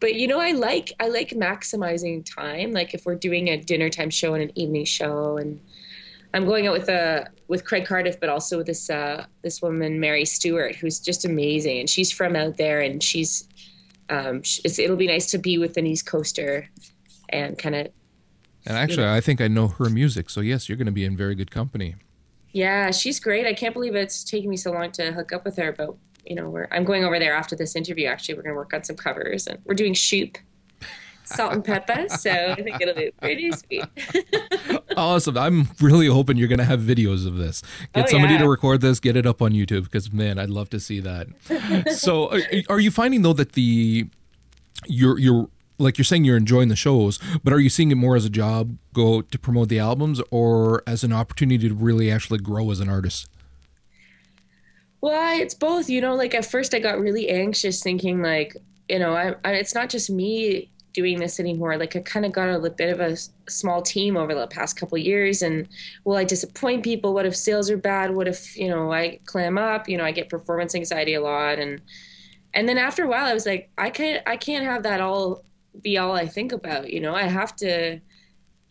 But 0.00 0.14
you 0.14 0.26
know, 0.26 0.40
I 0.40 0.52
like 0.52 0.92
I 1.00 1.08
like 1.08 1.30
maximizing 1.30 2.24
time. 2.24 2.72
Like 2.72 2.94
if 2.94 3.04
we're 3.06 3.14
doing 3.14 3.48
a 3.48 3.56
dinner 3.56 3.88
time 3.88 4.10
show 4.10 4.34
and 4.34 4.42
an 4.42 4.58
evening 4.58 4.84
show, 4.84 5.36
and 5.36 5.60
I'm 6.34 6.44
going 6.44 6.66
out 6.66 6.72
with 6.72 6.88
uh 6.88 7.24
with 7.48 7.64
Craig 7.64 7.86
Cardiff, 7.86 8.18
but 8.20 8.28
also 8.28 8.58
with 8.58 8.66
this 8.66 8.90
uh, 8.90 9.26
this 9.42 9.60
woman 9.62 10.00
Mary 10.00 10.24
Stewart, 10.24 10.76
who's 10.76 11.00
just 11.00 11.24
amazing, 11.24 11.78
and 11.80 11.90
she's 11.90 12.10
from 12.10 12.36
out 12.36 12.56
there, 12.56 12.80
and 12.80 13.02
she's 13.02 13.48
um, 14.12 14.38
it's, 14.38 14.78
it'll 14.78 14.96
be 14.96 15.06
nice 15.06 15.30
to 15.30 15.38
be 15.38 15.58
with 15.58 15.76
an 15.76 15.86
East 15.86 16.06
Coaster 16.06 16.68
and 17.30 17.56
kind 17.58 17.74
of 17.74 17.88
And 18.66 18.76
actually, 18.76 19.06
I 19.08 19.20
think 19.20 19.40
I 19.40 19.48
know 19.48 19.68
her 19.68 19.88
music. 19.88 20.28
So, 20.30 20.40
yes, 20.40 20.68
you're 20.68 20.76
going 20.76 20.86
to 20.86 20.92
be 20.92 21.04
in 21.04 21.16
very 21.16 21.34
good 21.34 21.50
company. 21.50 21.96
Yeah, 22.52 22.90
she's 22.90 23.18
great. 23.18 23.46
I 23.46 23.54
can't 23.54 23.72
believe 23.72 23.94
it's 23.94 24.22
taken 24.24 24.50
me 24.50 24.56
so 24.56 24.72
long 24.72 24.92
to 24.92 25.12
hook 25.12 25.32
up 25.32 25.44
with 25.44 25.56
her, 25.56 25.72
but 25.72 25.94
you 26.24 26.34
know, 26.36 26.48
we're 26.50 26.68
I'm 26.70 26.84
going 26.84 27.04
over 27.04 27.18
there 27.18 27.34
after 27.34 27.56
this 27.56 27.74
interview. 27.74 28.06
Actually, 28.06 28.34
we're 28.36 28.42
going 28.42 28.52
to 28.54 28.56
work 28.58 28.72
on 28.74 28.84
some 28.84 28.96
covers, 28.96 29.46
and 29.46 29.58
we're 29.64 29.74
doing 29.74 29.94
shoop, 29.94 30.38
Salt-N-Pepa. 31.24 32.10
So 32.10 32.30
I 32.30 32.62
think 32.62 32.80
it'll 32.80 32.94
be 32.94 33.10
pretty 33.20 33.50
sweet. 33.52 33.84
Awesome. 34.94 35.38
I'm 35.38 35.68
really 35.80 36.06
hoping 36.06 36.36
you're 36.36 36.48
going 36.48 36.58
to 36.58 36.66
have 36.66 36.80
videos 36.80 37.26
of 37.26 37.38
this. 37.38 37.62
Get 37.94 38.04
Oh, 38.04 38.10
somebody 38.10 38.34
yeah. 38.34 38.40
to 38.40 38.48
record 38.48 38.82
this, 38.82 39.00
get 39.00 39.16
it 39.16 39.24
up 39.24 39.40
on 39.40 39.52
YouTube 39.52 39.84
because, 39.84 40.12
man, 40.12 40.38
I'd 40.38 40.50
love 40.50 40.68
to 40.68 40.78
see 40.78 41.00
that. 41.00 41.28
so, 41.96 42.30
are, 42.30 42.40
are 42.68 42.78
you 42.78 42.90
finding, 42.90 43.22
though, 43.22 43.32
that 43.32 43.52
the, 43.52 44.06
you're, 44.86 45.18
you're, 45.18 45.48
like 45.82 45.98
you're 45.98 46.04
saying 46.04 46.24
you're 46.24 46.36
enjoying 46.36 46.68
the 46.68 46.76
shows, 46.76 47.18
but 47.42 47.52
are 47.52 47.60
you 47.60 47.68
seeing 47.68 47.90
it 47.90 47.96
more 47.96 48.16
as 48.16 48.24
a 48.24 48.30
job, 48.30 48.76
go 48.94 49.22
to 49.22 49.38
promote 49.38 49.68
the 49.68 49.78
albums, 49.78 50.20
or 50.30 50.82
as 50.86 51.04
an 51.04 51.12
opportunity 51.12 51.68
to 51.68 51.74
really 51.74 52.10
actually 52.10 52.38
grow 52.38 52.70
as 52.70 52.80
an 52.80 52.88
artist? 52.88 53.28
Well, 55.00 55.40
it's 55.40 55.54
both. 55.54 55.90
You 55.90 56.00
know, 56.00 56.14
like 56.14 56.34
at 56.34 56.46
first 56.46 56.74
I 56.74 56.78
got 56.78 56.98
really 56.98 57.28
anxious, 57.28 57.82
thinking 57.82 58.22
like, 58.22 58.56
you 58.88 58.98
know, 58.98 59.14
I, 59.14 59.34
I 59.44 59.52
it's 59.54 59.74
not 59.74 59.90
just 59.90 60.08
me 60.08 60.70
doing 60.92 61.18
this 61.18 61.40
anymore. 61.40 61.76
Like 61.76 61.96
I 61.96 62.00
kind 62.00 62.24
of 62.24 62.32
got 62.32 62.48
a 62.48 62.70
bit 62.70 62.90
of 62.90 63.00
a 63.00 63.16
small 63.48 63.82
team 63.82 64.16
over 64.16 64.34
the 64.34 64.46
past 64.46 64.76
couple 64.76 64.96
years, 64.98 65.42
and 65.42 65.68
will 66.04 66.16
I 66.16 66.24
disappoint 66.24 66.84
people? 66.84 67.14
What 67.14 67.26
if 67.26 67.36
sales 67.36 67.70
are 67.70 67.76
bad? 67.76 68.14
What 68.14 68.28
if 68.28 68.56
you 68.56 68.68
know 68.68 68.92
I 68.92 69.18
clam 69.26 69.58
up? 69.58 69.88
You 69.88 69.98
know, 69.98 70.04
I 70.04 70.12
get 70.12 70.28
performance 70.28 70.74
anxiety 70.74 71.14
a 71.14 71.20
lot, 71.20 71.58
and 71.58 71.80
and 72.54 72.68
then 72.68 72.78
after 72.78 73.04
a 73.04 73.08
while, 73.08 73.26
I 73.26 73.34
was 73.34 73.46
like, 73.46 73.70
I 73.76 73.90
can't 73.90 74.22
I 74.26 74.36
can't 74.36 74.64
have 74.64 74.84
that 74.84 75.00
all 75.00 75.44
be 75.80 75.98
all 75.98 76.12
I 76.12 76.26
think 76.26 76.52
about. 76.52 76.92
You 76.92 77.00
know, 77.00 77.14
I 77.14 77.22
have 77.22 77.56
to 77.56 78.00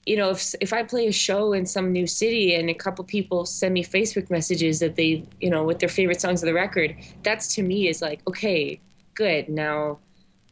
you 0.06 0.18
know, 0.18 0.32
if 0.32 0.56
if 0.60 0.74
I 0.74 0.84
play 0.84 1.08
a 1.08 1.12
show 1.12 1.54
in 1.54 1.66
some 1.66 1.92
new 1.92 2.08
city 2.08 2.56
and 2.56 2.70
a 2.70 2.74
couple 2.74 3.04
people 3.06 3.46
send 3.46 3.74
me 3.74 3.84
Facebook 3.84 4.30
messages 4.30 4.80
that 4.80 4.96
they, 4.96 5.24
you 5.40 5.50
know, 5.50 5.64
with 5.64 5.80
their 5.80 5.90
favorite 5.90 6.20
songs 6.20 6.42
of 6.42 6.48
the 6.48 6.54
record, 6.54 6.96
that's 7.24 7.54
to 7.56 7.64
me 7.64 7.88
is 7.88 8.02
like, 8.02 8.22
okay, 8.28 8.80
good. 9.14 9.48
Now, 9.48 10.00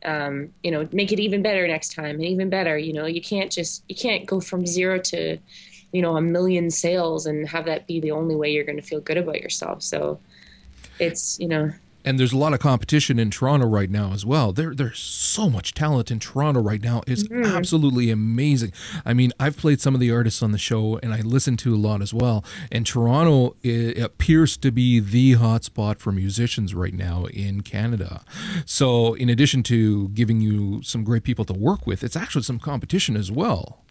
um, 0.05 0.53
you 0.63 0.69
know, 0.69 0.87
make 0.91 1.11
it 1.11 1.19
even 1.19 1.41
better 1.41 1.67
next 1.67 1.93
time 1.95 2.15
and 2.15 2.25
even 2.25 2.49
better. 2.49 2.77
You 2.77 2.93
know, 2.93 3.07
you 3.07 3.21
can't 3.21 3.51
just 3.51 3.83
you 3.89 3.95
can't 3.95 4.27
go 4.27 4.39
from 4.39 4.67
zero 4.67 4.99
to, 4.99 5.39
you 5.91 6.01
know, 6.01 6.15
a 6.15 6.21
million 6.21 6.69
sales 6.69 7.25
and 7.25 7.49
have 7.49 7.65
that 7.65 7.87
be 7.87 7.99
the 7.99 8.11
only 8.11 8.35
way 8.35 8.51
you're 8.51 8.63
going 8.65 8.77
to 8.77 8.83
feel 8.83 9.01
good 9.01 9.17
about 9.17 9.41
yourself. 9.41 9.81
So, 9.81 10.19
it's 10.99 11.39
you 11.39 11.47
know, 11.47 11.71
And 12.05 12.17
there's 12.19 12.31
a 12.31 12.37
lot 12.37 12.53
of 12.53 12.59
competition 12.59 13.19
in 13.19 13.29
Toronto 13.29 13.67
right 13.67 13.89
now 13.89 14.13
as 14.13 14.25
well. 14.25 14.53
There, 14.53 14.73
there's 14.73 14.99
so 14.99 15.49
much 15.49 15.73
talent 15.73 16.09
in 16.09 16.19
Toronto 16.19 16.61
right 16.61 16.81
now. 16.81 17.03
It's 17.05 17.23
Mm-hmm. 17.23 17.55
absolutely 17.55 18.09
amazing. 18.09 18.71
I 19.05 19.13
mean, 19.13 19.31
I've 19.39 19.57
played 19.57 19.81
some 19.81 19.93
of 19.93 19.99
the 19.99 20.09
artists 20.11 20.41
on 20.41 20.51
the 20.53 20.57
show, 20.57 20.97
and 21.03 21.13
I 21.13 21.19
listen 21.21 21.57
to 21.57 21.75
a 21.75 21.77
lot 21.77 22.01
as 22.01 22.13
well. 22.13 22.43
And 22.71 22.85
Toronto 22.85 23.55
appears 24.01 24.55
to 24.57 24.71
be 24.71 24.99
the 24.99 25.33
hotspot 25.33 25.99
for 25.99 26.11
musicians 26.11 26.73
right 26.73 26.93
now 26.93 27.25
in 27.25 27.61
Canada. 27.61 28.23
So, 28.65 29.13
in 29.15 29.29
addition 29.29 29.61
to 29.63 30.09
giving 30.09 30.39
you 30.39 30.81
some 30.83 31.03
great 31.03 31.23
people 31.23 31.45
to 31.45 31.53
work 31.53 31.85
with, 31.85 32.03
it's 32.03 32.15
actually 32.15 32.43
some 32.43 32.59
competition 32.59 33.15
as 33.17 33.31
well. 33.31 33.83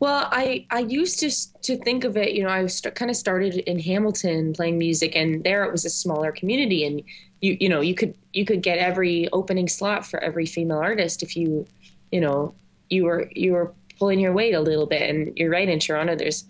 Well, 0.00 0.28
I 0.32 0.66
I 0.70 0.80
used 0.80 1.20
to 1.20 1.30
to 1.62 1.76
think 1.76 2.04
of 2.04 2.16
it. 2.16 2.32
You 2.32 2.44
know, 2.44 2.48
I 2.48 2.66
st- 2.66 2.94
kind 2.94 3.10
of 3.10 3.16
started 3.16 3.58
in 3.58 3.78
Hamilton 3.78 4.54
playing 4.54 4.78
music, 4.78 5.14
and 5.14 5.44
there 5.44 5.62
it 5.64 5.72
was 5.72 5.84
a 5.84 5.90
smaller 5.90 6.32
community, 6.32 6.84
and 6.86 7.02
you 7.42 7.58
you 7.60 7.68
know 7.68 7.82
you 7.82 7.94
could 7.94 8.14
you 8.32 8.46
could 8.46 8.62
get 8.62 8.78
every 8.78 9.28
opening 9.32 9.68
slot 9.68 10.06
for 10.06 10.18
every 10.20 10.46
female 10.46 10.78
artist 10.78 11.22
if 11.22 11.36
you 11.36 11.66
you 12.10 12.20
know 12.20 12.54
you 12.88 13.04
were 13.04 13.30
you 13.36 13.52
were 13.52 13.74
pulling 13.98 14.18
your 14.20 14.32
weight 14.32 14.54
a 14.54 14.60
little 14.60 14.86
bit. 14.86 15.02
And 15.10 15.36
you're 15.36 15.50
right 15.50 15.68
in 15.68 15.78
Toronto. 15.78 16.16
There's 16.16 16.44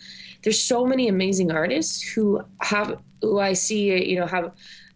there's 0.44 0.62
so 0.62 0.86
many 0.86 1.08
amazing 1.08 1.50
artists 1.50 2.00
who 2.02 2.42
have 2.60 3.00
who 3.20 3.40
I 3.40 3.52
see 3.54 4.08
you 4.08 4.18
know 4.18 4.26
have. 4.26 4.52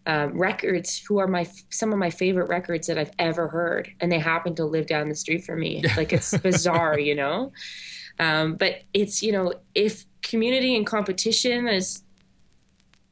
Um, 0.07 0.37
records 0.37 0.99
who 0.99 1.17
are 1.17 1.25
my 1.27 1.47
some 1.71 1.91
of 1.91 1.97
my 1.97 2.11
favorite 2.11 2.47
records 2.47 2.85
that 2.85 2.99
I've 2.99 3.09
ever 3.17 3.47
heard, 3.47 3.89
and 3.99 4.11
they 4.11 4.19
happen 4.19 4.53
to 4.53 4.63
live 4.63 4.85
down 4.85 5.09
the 5.09 5.15
street 5.15 5.43
from 5.43 5.59
me. 5.61 5.83
Like 5.97 6.13
it's 6.13 6.37
bizarre, 6.37 6.99
you 6.99 7.15
know. 7.15 7.51
Um, 8.19 8.55
but 8.55 8.81
it's 8.93 9.21
you 9.21 9.31
know 9.31 9.53
if 9.73 10.05
community 10.21 10.75
and 10.75 10.85
competition 10.85 11.67
is 11.67 12.03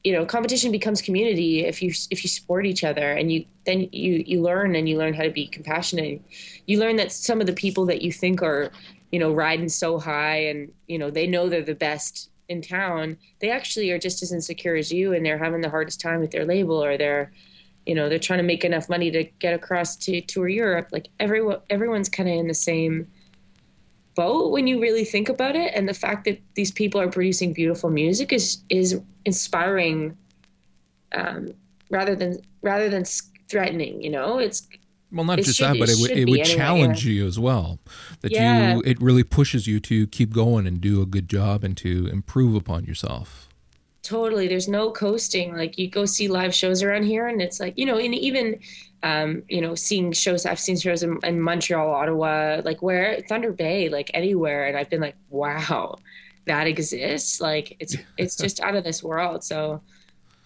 you 0.04 0.12
know 0.12 0.26
competition 0.26 0.72
becomes 0.72 1.02
community 1.02 1.66
if 1.66 1.82
you 1.82 1.94
if 2.10 2.24
you 2.24 2.30
support 2.30 2.66
each 2.66 2.84
other 2.84 3.12
and 3.12 3.32
you 3.32 3.46
then 3.66 3.90
you 3.92 4.24
you 4.26 4.42
learn 4.42 4.76
and 4.76 4.88
you 4.88 4.98
learn 4.98 5.14
how 5.14 5.24
to 5.24 5.32
be 5.32 5.48
compassionate. 5.48 6.22
You 6.66 6.80
learn 6.80 6.96
that 6.98 7.12
some 7.12 7.42
of 7.42 7.48
the 7.48 7.54
people 7.54 7.86
that 7.88 8.02
you 8.02 8.12
think 8.12 8.42
are 8.42 8.72
you 9.12 9.20
know 9.20 9.32
riding 9.32 9.70
so 9.70 10.00
high 10.00 10.46
and 10.46 10.72
you 10.88 10.98
know 10.98 11.10
they 11.10 11.28
know 11.28 11.50
they're 11.50 11.62
the 11.62 11.76
best 11.76 12.30
in 12.50 12.62
town 12.62 13.18
they 13.40 13.50
actually 13.50 13.90
are 13.90 13.98
just 13.98 14.22
as 14.22 14.34
insecure 14.34 14.76
as 14.76 14.92
you 14.92 15.14
and 15.14 15.26
they're 15.26 15.38
having 15.38 15.62
the 15.62 15.70
hardest 15.70 16.02
time 16.02 16.20
with 16.20 16.32
their 16.32 16.46
label 16.46 16.84
or 16.84 16.98
they're 16.98 17.32
you 17.86 17.96
know 17.96 18.10
they're 18.10 18.20
trying 18.20 18.40
to 18.40 18.44
make 18.44 18.64
enough 18.64 18.90
money 18.90 19.12
to 19.12 19.24
get 19.40 19.54
across 19.54 19.96
to 19.96 20.22
tour 20.22 20.48
Europe. 20.48 20.90
Like 20.92 21.10
everyone 21.20 21.60
everyone's 21.70 22.10
kind 22.10 22.30
of 22.30 22.36
in 22.36 22.48
the 22.48 22.54
same 22.54 23.08
boat 24.16 24.52
when 24.52 24.68
you 24.68 24.80
really 24.82 25.06
think 25.06 25.28
about 25.30 25.56
it 25.56 25.74
and 25.76 25.88
the 25.90 25.94
fact 25.94 26.26
that 26.26 26.40
these 26.56 26.72
people 26.72 27.00
are 27.02 27.10
producing 27.10 27.54
beautiful 27.54 27.90
music 27.90 28.32
is 28.34 28.60
is 28.70 29.00
inspiring 29.26 30.18
um, 31.14 31.54
rather 31.90 32.16
than 32.16 32.40
rather 32.62 32.90
than 32.90 33.04
threatening 33.48 34.02
you 34.04 34.10
know 34.10 34.38
it's 34.40 34.68
Well, 35.12 35.26
not 35.26 35.38
It 35.40 35.46
just 35.46 35.58
should- 35.58 35.68
that, 35.68 35.80
but 35.80 35.90
it 35.90 35.94
it, 35.98 36.02
would 36.02 36.12
it 36.12 36.30
would 36.30 36.40
anyway, 36.40 36.56
challenge 36.58 37.06
you 37.06 37.28
as 37.28 37.38
well. 37.38 37.78
That 38.22 38.32
Yeah. 38.32 38.74
you 38.76 38.82
it 38.84 39.00
really 39.00 39.24
pushes 39.24 39.68
you 39.68 39.80
to 39.82 40.08
keep 40.08 40.34
going 40.34 40.66
and 40.66 40.82
do 40.82 41.04
a 41.04 41.06
good 41.06 41.30
job 41.30 41.64
and 41.64 41.78
to 41.78 42.08
improve 42.08 42.56
upon 42.56 42.86
yourself. 42.86 43.48
Totally. 44.04 44.48
There's 44.48 44.68
no 44.68 44.92
coasting. 44.92 45.56
Like 45.56 45.78
you 45.78 45.90
go 45.90 46.06
see 46.06 46.28
live 46.28 46.54
shows 46.54 46.84
around 46.84 47.04
here 47.04 47.28
and 47.28 47.42
it's 47.42 47.60
like 47.60 47.78
you 47.78 47.86
know 47.86 47.98
and 47.98 48.14
even 48.14 48.60
um, 49.02 49.44
you 49.50 49.60
know 49.60 49.76
seeing 49.76 50.14
shows 50.14 50.46
i've 50.46 50.60
seen 50.60 50.78
shows 50.78 51.04
in, 51.04 51.20
in 51.24 51.42
montreal 51.42 51.94
ottawa 51.94 52.62
like 52.64 52.82
where 52.82 53.20
thunder 53.28 53.52
bay 53.52 53.90
like 53.90 54.10
anywhere 54.14 54.66
and 54.66 54.78
i've 54.78 54.90
been 54.90 55.02
like 55.02 55.18
wow 55.30 55.98
that 56.46 56.68
exists? 56.68 57.40
Like 57.40 57.76
it's 57.80 57.96
it's 58.18 58.36
just 58.44 58.60
out 58.62 58.76
of 58.76 58.84
this 58.84 59.04
world. 59.04 59.44
So 59.44 59.82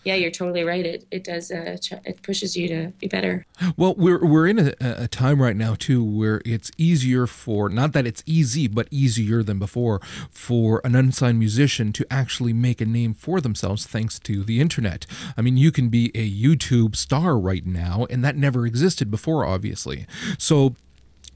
yeah, 0.08 0.15
you're 0.15 0.32
totally 0.32 0.63
right. 0.63 0.86
It 0.86 1.06
it 1.12 1.26
does 1.26 1.52
uh, 1.52 1.78
it 2.06 2.22
pushes 2.22 2.56
you 2.56 2.70
to 2.70 2.93
be 2.98 3.08
better. 3.08 3.46
Well, 3.76 3.93
we're 3.96 4.26
we're 4.26 4.48
in 4.48 4.58
a, 4.58 4.74
a 4.80 5.08
time 5.10 5.41
right 5.41 5.56
now 5.56 5.76
too 5.76 6.02
where 6.02 6.41
it's 6.46 6.72
easier 6.78 7.28
for 7.28 7.67
not 7.67 7.91
that 7.91 8.08
it's 8.08 8.24
easy, 8.26 8.70
but 8.70 8.88
easier 8.89 9.43
than 9.43 9.60
before 9.60 10.00
for 10.32 10.80
an 10.86 10.96
unsigned 10.96 11.39
musician 11.39 11.91
to 11.91 12.08
actually 12.10 12.54
make 12.54 12.80
a 12.80 12.86
name 12.86 13.13
for 13.13 13.41
themselves 13.41 13.86
thanks 13.86 14.17
to 14.20 14.46
the 14.46 14.62
internet. 14.62 15.06
I 15.36 15.41
mean, 15.41 15.58
you 15.58 15.74
can 15.74 15.89
be 15.89 16.06
a 16.15 16.26
YouTube 16.32 16.96
star 16.96 17.38
right 17.38 17.65
now, 17.65 18.08
and 18.10 18.24
that 18.24 18.38
never 18.38 18.65
existed 18.65 19.12
before, 19.12 19.43
obviously. 19.46 20.08
So 20.38 20.76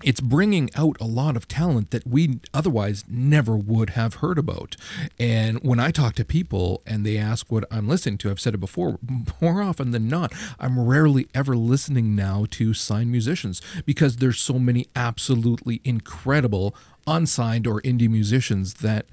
it's 0.03 0.21
bringing 0.21 0.69
out 0.75 0.97
a 0.99 1.05
lot 1.05 1.35
of 1.35 1.47
talent 1.47 1.91
that 1.91 2.05
we 2.05 2.39
otherwise 2.53 3.03
never 3.07 3.55
would 3.55 3.91
have 3.91 4.15
heard 4.15 4.37
about. 4.37 4.75
And 5.19 5.59
when 5.63 5.79
I 5.79 5.91
talk 5.91 6.15
to 6.15 6.25
people 6.25 6.81
and 6.85 7.05
they 7.05 7.17
ask 7.17 7.51
what 7.51 7.65
I'm 7.71 7.87
listening 7.87 8.17
to, 8.19 8.31
I've 8.31 8.39
said 8.39 8.53
it 8.53 8.59
before, 8.59 8.99
more 9.41 9.61
often 9.61 9.91
than 9.91 10.07
not, 10.07 10.33
I'm 10.59 10.79
rarely 10.79 11.27
ever 11.33 11.55
listening 11.55 12.15
now 12.15 12.45
to 12.51 12.73
signed 12.73 13.11
musicians 13.11 13.61
because 13.85 14.17
there's 14.17 14.39
so 14.39 14.59
many 14.59 14.87
absolutely 14.95 15.81
incredible 15.83 16.75
unsigned 17.07 17.67
or 17.67 17.81
indie 17.81 18.09
musicians 18.09 18.75
that 18.75 19.05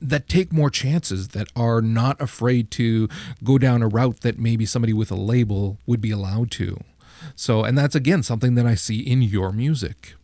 that 0.00 0.28
take 0.28 0.52
more 0.52 0.70
chances 0.70 1.28
that 1.28 1.48
are 1.56 1.80
not 1.80 2.20
afraid 2.20 2.70
to 2.70 3.08
go 3.42 3.58
down 3.58 3.82
a 3.82 3.88
route 3.88 4.20
that 4.20 4.38
maybe 4.38 4.64
somebody 4.64 4.92
with 4.92 5.10
a 5.10 5.16
label 5.16 5.78
would 5.86 6.00
be 6.00 6.12
allowed 6.12 6.50
to. 6.52 6.78
So, 7.36 7.64
and 7.64 7.76
that's 7.76 7.94
again 7.94 8.22
something 8.22 8.54
that 8.54 8.66
I 8.66 8.74
see 8.74 9.00
in 9.00 9.22
your 9.22 9.52
music. 9.52 10.14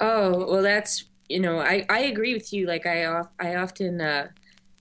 Oh 0.00 0.46
well, 0.50 0.62
that's 0.62 1.04
you 1.28 1.40
know 1.40 1.58
I 1.60 1.86
I 1.88 2.00
agree 2.00 2.34
with 2.34 2.52
you. 2.52 2.66
Like 2.66 2.86
I 2.86 3.04
I 3.38 3.54
often 3.56 4.00
uh, 4.00 4.28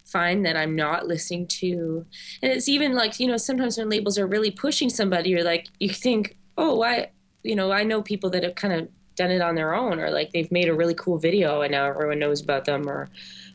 find 0.05 0.45
that 0.45 0.57
I'm 0.57 0.75
not 0.75 1.07
listening 1.07 1.47
to, 1.61 2.05
and 2.41 2.51
it's 2.51 2.67
even 2.69 2.95
like 2.95 3.19
you 3.19 3.27
know 3.27 3.37
sometimes 3.37 3.77
when 3.77 3.89
labels 3.89 4.17
are 4.17 4.27
really 4.27 4.51
pushing 4.51 4.89
somebody, 4.89 5.29
you're 5.29 5.43
like 5.43 5.67
you 5.79 5.89
think 5.89 6.37
oh 6.57 6.75
why 6.75 7.11
you 7.43 7.55
know 7.55 7.71
I 7.71 7.83
know 7.83 8.01
people 8.01 8.29
that 8.31 8.43
have 8.43 8.55
kind 8.55 8.73
of 8.73 8.89
done 9.15 9.31
it 9.31 9.41
on 9.41 9.55
their 9.55 9.75
own 9.75 9.99
or 9.99 10.09
like 10.09 10.31
they've 10.31 10.51
made 10.51 10.67
a 10.67 10.73
really 10.73 10.95
cool 10.95 11.19
video 11.19 11.61
and 11.61 11.71
now 11.71 11.85
everyone 11.85 12.17
knows 12.19 12.41
about 12.41 12.65
them 12.65 12.89
or 12.89 13.09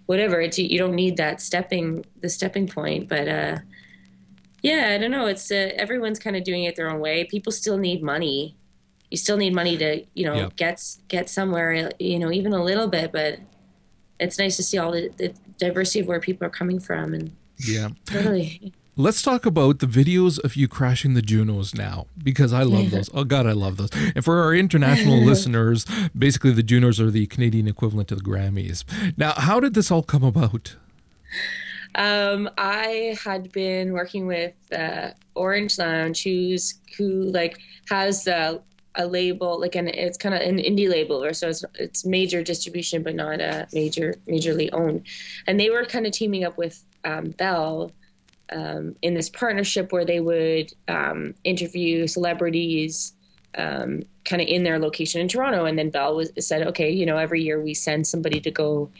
whatever. 0.07 0.41
It's 0.41 0.59
you 0.59 0.79
don't 0.79 0.95
need 0.95 1.17
that 1.17 1.41
stepping 1.41 2.05
the 2.21 2.29
stepping 2.29 2.69
point, 2.69 3.09
but. 3.09 3.29
uh 3.29 3.59
yeah, 4.63 4.93
I 4.95 4.99
don't 4.99 5.11
know. 5.11 5.27
It's 5.27 5.51
uh, 5.51 5.71
everyone's 5.77 6.19
kind 6.19 6.37
of 6.37 6.45
doing 6.45 6.65
it 6.65 6.77
their 6.77 6.91
own 6.91 7.01
way. 7.01 7.25
People 7.25 7.53
still 7.53 7.79
need 7.79 8.03
money. 8.03 8.57
You 9.11 9.17
still 9.17 9.37
need 9.37 9.55
money 9.55 9.77
to, 9.79 10.05
you 10.15 10.27
know, 10.27 10.35
Yep. 10.35 10.57
get 10.57 10.97
get 11.09 11.31
somewhere. 11.31 11.91
You 11.99 12.19
know, 12.19 12.31
even 12.33 12.53
a 12.53 12.63
little 12.63 12.89
bit. 12.89 13.13
But 13.13 13.39
it's 14.21 14.39
nice 14.39 14.57
to 14.57 14.63
see 14.63 14.79
all 14.79 14.93
the, 14.93 15.11
the 15.17 15.33
diversity 15.59 16.01
of 16.01 16.07
where 16.07 16.21
people 16.21 16.47
are 16.47 16.51
coming 16.51 16.81
from, 16.81 17.15
and 17.15 17.31
Yeah. 17.59 17.91
totally. 18.05 18.73
Let's 19.01 19.23
talk 19.23 19.47
about 19.47 19.79
the 19.79 19.87
videos 19.87 20.43
of 20.43 20.57
you 20.57 20.67
crashing 20.67 21.15
the 21.15 21.23
Junos 21.23 21.73
now 21.73 22.09
because 22.21 22.53
I 22.53 22.65
love 22.65 22.91
those. 22.91 23.09
Oh 23.15 23.23
God, 23.23 23.47
I 23.47 23.53
love 23.53 23.77
those. 23.77 23.91
And 24.17 24.25
for 24.25 24.43
our 24.43 24.53
international 24.53 25.19
listeners, 25.25 25.87
basically 26.19 26.51
the 26.51 26.65
Junos 26.65 26.99
are 27.01 27.09
the 27.09 27.27
Canadian 27.29 27.69
equivalent 27.69 28.09
to 28.09 28.17
the 28.17 28.23
Grammys. 28.25 28.83
Now, 29.17 29.35
how 29.37 29.61
did 29.61 29.75
this 29.75 29.93
all 29.93 30.03
come 30.03 30.25
about? 30.25 30.75
Um, 31.95 32.51
I 32.59 33.17
had 33.25 33.51
been 33.53 33.93
working 33.93 34.27
with 34.27 34.55
uh, 34.73 35.11
Orange 35.35 35.79
Lounge, 35.79 36.23
who's 36.23 36.75
who 36.97 37.25
like 37.33 37.59
has 37.89 38.27
a, 38.27 38.61
a 38.95 39.07
label, 39.07 39.61
like 39.61 39.75
an 39.75 39.89
it's 39.89 40.19
kind 40.19 40.35
of 40.35 40.41
an 40.41 40.59
indie 40.59 40.89
label, 40.89 41.23
or 41.23 41.33
so 41.33 41.49
it's 41.49 41.65
it's 41.75 42.05
major 42.05 42.43
distribution, 42.43 43.03
but 43.03 43.15
not 43.15 43.41
a 43.41 43.67
major 43.73 44.15
majorly 44.29 44.69
owned. 44.73 45.03
And 45.47 45.59
they 45.59 45.71
were 45.71 45.85
kind 45.85 46.07
of 46.07 46.13
teaming 46.13 46.45
up 46.45 46.59
with 46.59 46.85
um, 47.05 47.31
Bell 47.31 47.93
um, 48.51 48.97
in 49.03 49.15
this 49.15 49.29
partnership 49.29 49.93
where 49.93 50.05
they 50.05 50.21
would 50.21 50.73
um, 50.89 51.35
interview 51.45 52.07
celebrities. 52.07 53.15
Um, 53.57 54.03
kind 54.25 54.43
of 54.43 54.47
in 54.47 54.63
their 54.63 54.79
location 54.79 55.23
in 55.23 55.27
Toronto, 55.27 55.65
and 55.65 55.79
then 55.79 55.89
Bell 55.89 56.15
was 56.15 56.31
said, 56.39 56.67
okay, 56.69 56.91
you 56.91 57.07
know, 57.07 57.17
every 57.17 57.43
year 57.43 57.61
we 57.61 57.73
send 57.73 58.07
somebody 58.07 58.41
to 58.41 58.51
go 58.51 58.91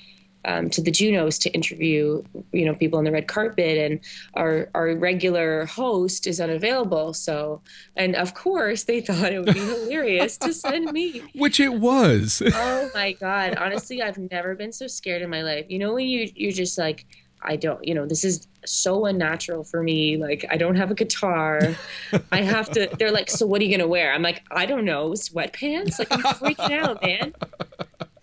um, 0.49 0.71
to 0.71 0.81
the 0.81 0.91
Junos 0.91 1.39
to 1.41 1.51
interview, 1.51 2.23
you 2.53 2.65
know, 2.65 2.75
people 2.75 2.99
on 2.99 3.05
the 3.05 3.13
red 3.13 3.29
carpet, 3.29 3.77
and 3.77 4.01
our 4.35 4.71
our 4.75 4.97
regular 4.97 5.67
host 5.67 6.27
is 6.27 6.41
unavailable. 6.41 7.13
So, 7.13 7.61
and 7.97 8.17
of 8.17 8.33
course, 8.33 8.85
they 8.85 9.03
thought 9.03 9.33
it 9.33 9.45
would 9.45 9.55
be 9.55 9.61
hilarious 9.61 10.39
to 10.39 10.55
send 10.55 10.91
me. 10.93 11.23
Which 11.35 11.61
it 11.61 11.75
was. 11.75 12.43
Oh 12.47 12.91
my 12.95 13.13
god! 13.13 13.57
Honestly, 13.57 14.03
I've 14.03 14.19
never 14.19 14.55
been 14.55 14.73
so 14.73 14.87
scared 14.87 15.21
in 15.21 15.29
my 15.29 15.43
life. 15.43 15.67
You 15.69 15.79
know, 15.79 15.93
when 15.93 16.07
you 16.07 16.31
you're 16.35 16.53
just 16.53 16.79
like, 16.79 17.05
I 17.43 17.57
don't, 17.57 17.87
you 17.87 17.95
know, 17.95 18.07
this 18.07 18.25
is 18.25 18.49
so 18.65 19.05
unnatural 19.05 19.65
for 19.65 19.83
me. 19.83 20.17
Like, 20.17 20.47
I 20.51 20.57
don't 20.57 20.77
have 20.77 20.91
a 20.91 20.95
guitar. 20.95 21.77
I 22.33 22.41
have 22.41 22.71
to. 22.71 22.89
They're 22.99 23.13
like, 23.13 23.29
so 23.29 23.47
what 23.47 23.61
are 23.61 23.65
you 23.65 23.77
gonna 23.77 23.87
wear? 23.89 24.15
I'm 24.15 24.23
like, 24.23 24.43
I 24.51 24.65
don't 24.65 24.87
know, 24.87 25.11
sweatpants. 25.11 25.99
Like, 25.99 26.11
I'm 26.11 26.23
freaking 26.23 26.73
out, 26.73 27.03
man 27.03 27.35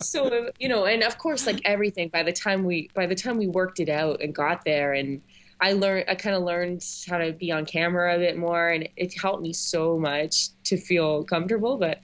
so 0.01 0.49
you 0.59 0.67
know 0.67 0.85
and 0.85 1.03
of 1.03 1.17
course 1.17 1.45
like 1.45 1.59
everything 1.65 2.09
by 2.09 2.23
the 2.23 2.31
time 2.31 2.63
we 2.63 2.89
by 2.93 3.05
the 3.05 3.15
time 3.15 3.37
we 3.37 3.47
worked 3.47 3.79
it 3.79 3.89
out 3.89 4.21
and 4.21 4.33
got 4.33 4.63
there 4.65 4.93
and 4.93 5.21
i 5.61 5.73
learned 5.73 6.05
i 6.07 6.15
kind 6.15 6.35
of 6.35 6.43
learned 6.43 6.83
how 7.07 7.17
to 7.17 7.31
be 7.33 7.51
on 7.51 7.65
camera 7.65 8.15
a 8.15 8.17
bit 8.17 8.37
more 8.37 8.69
and 8.69 8.87
it 8.95 9.13
helped 9.19 9.41
me 9.41 9.53
so 9.53 9.97
much 9.97 10.49
to 10.63 10.77
feel 10.77 11.23
comfortable 11.23 11.77
but 11.77 12.01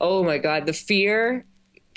oh 0.00 0.22
my 0.22 0.38
god 0.38 0.66
the 0.66 0.72
fear 0.72 1.44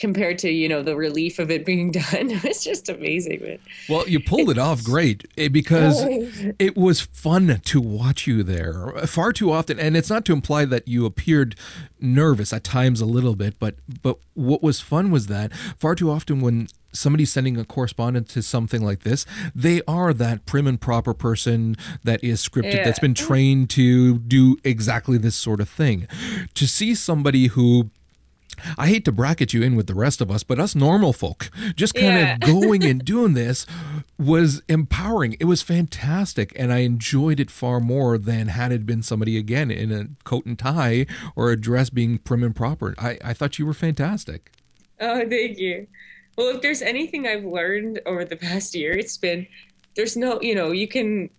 compared 0.04 0.38
to 0.38 0.52
you 0.52 0.68
know 0.68 0.84
the 0.84 0.98
relief 0.98 1.39
of 1.39 1.50
it 1.50 1.66
being 1.66 1.89
done 2.04 2.30
it's 2.44 2.62
just 2.62 2.89
amazing 2.89 3.42
man. 3.42 3.58
Well, 3.88 4.06
you 4.06 4.20
pulled 4.20 4.50
it 4.50 4.58
off 4.58 4.84
great 4.84 5.26
eh, 5.38 5.48
because 5.48 6.04
it 6.60 6.76
was 6.76 7.00
fun 7.00 7.62
to 7.63 7.80
watch 7.80 8.28
you 8.28 8.44
there 8.44 8.89
far 9.08 9.32
too 9.32 9.50
often. 9.50 9.80
And 9.80 9.96
it's 9.96 10.10
not 10.10 10.26
to 10.26 10.34
imply 10.34 10.66
that 10.66 10.89
you 10.89 11.06
appeared 11.06 11.56
nervous 12.02 12.52
at 12.52 12.66
times 12.66 13.00
a 13.00 13.06
little 13.06 13.38
bit, 13.38 13.60
but 13.60 13.76
but 14.02 14.18
what 14.34 14.62
was 14.62 14.82
fun 14.82 15.10
was 15.10 15.28
that 15.28 15.54
far 15.78 15.96
too 15.96 16.12
often 16.12 16.42
when 16.42 16.68
somebody's 16.92 17.32
sending 17.32 17.58
a 17.58 17.63
correspondent 17.63 18.28
to 18.30 18.42
something 18.42 18.82
like 18.84 19.04
this, 19.04 19.26
they 19.56 19.82
are 19.88 20.13
that 20.13 20.46
prim 20.46 20.68
and 20.68 20.82
proper 20.82 21.13
person 21.13 21.78
that 22.04 22.22
is 22.22 22.46
scripted, 22.48 22.76
Yeah. 22.76 22.84
that's 22.84 23.00
been 23.00 23.13
trained 23.16 23.70
to 23.72 24.20
do 24.20 24.58
exactly 24.66 25.18
this 25.18 25.38
sort 25.38 25.62
of 25.62 25.70
thing. 25.70 26.08
To 26.54 26.68
see 26.68 26.94
somebody 26.94 27.48
who 27.48 27.89
I 28.78 28.88
hate 28.88 29.06
to 29.06 29.12
bracket 29.12 29.54
you 29.54 29.62
in 29.62 29.76
with 29.76 29.88
the 29.88 29.96
rest 29.96 30.22
of 30.22 30.30
us, 30.32 30.44
but 30.44 30.60
us 30.60 30.76
normal 30.76 31.13
folk 31.13 31.50
just 31.76 31.94
kind 31.96 32.08
Yeah. 32.08 32.34
of 32.36 32.39
going 32.62 32.84
and 32.84 33.04
doing 33.04 33.34
this 33.34 33.66
was 34.18 34.62
empowering. 34.70 35.36
It 35.39 35.46
was 35.46 35.62
fantastic, 35.62 36.54
and 36.56 36.72
I 36.74 36.80
enjoyed 36.80 37.39
it 37.39 37.50
far 37.52 37.80
more 37.80 38.18
than 38.18 38.48
had 38.48 38.72
it 38.72 38.86
been 38.86 39.04
somebody 39.04 39.38
again 39.38 39.72
in 39.72 39.92
a 39.92 40.08
coat 40.24 40.46
and 40.46 40.58
tie 40.58 41.06
or 41.36 41.52
a 41.52 41.60
dress 41.60 41.89
being 41.89 42.18
prim 42.20 42.44
and 42.44 42.56
proper. 42.56 42.96
I, 42.98 43.18
I 43.24 43.34
thought 43.34 43.60
you 43.60 43.66
were 43.66 43.74
fantastic. 43.74 44.52
Oh, 45.00 45.28
thank 45.28 45.58
you. 45.58 45.88
Well, 46.38 46.56
if 46.56 46.62
there's 46.62 46.82
anything 46.82 47.28
I've 47.28 47.46
learned 47.46 48.00
over 48.06 48.26
the 48.26 48.36
past 48.36 48.74
year, 48.76 48.94
it's 48.94 49.18
been 49.18 49.46
there's 49.96 50.18
no, 50.18 50.42
you 50.42 50.56
know, 50.56 50.72
you 50.72 50.88
can 50.88 51.30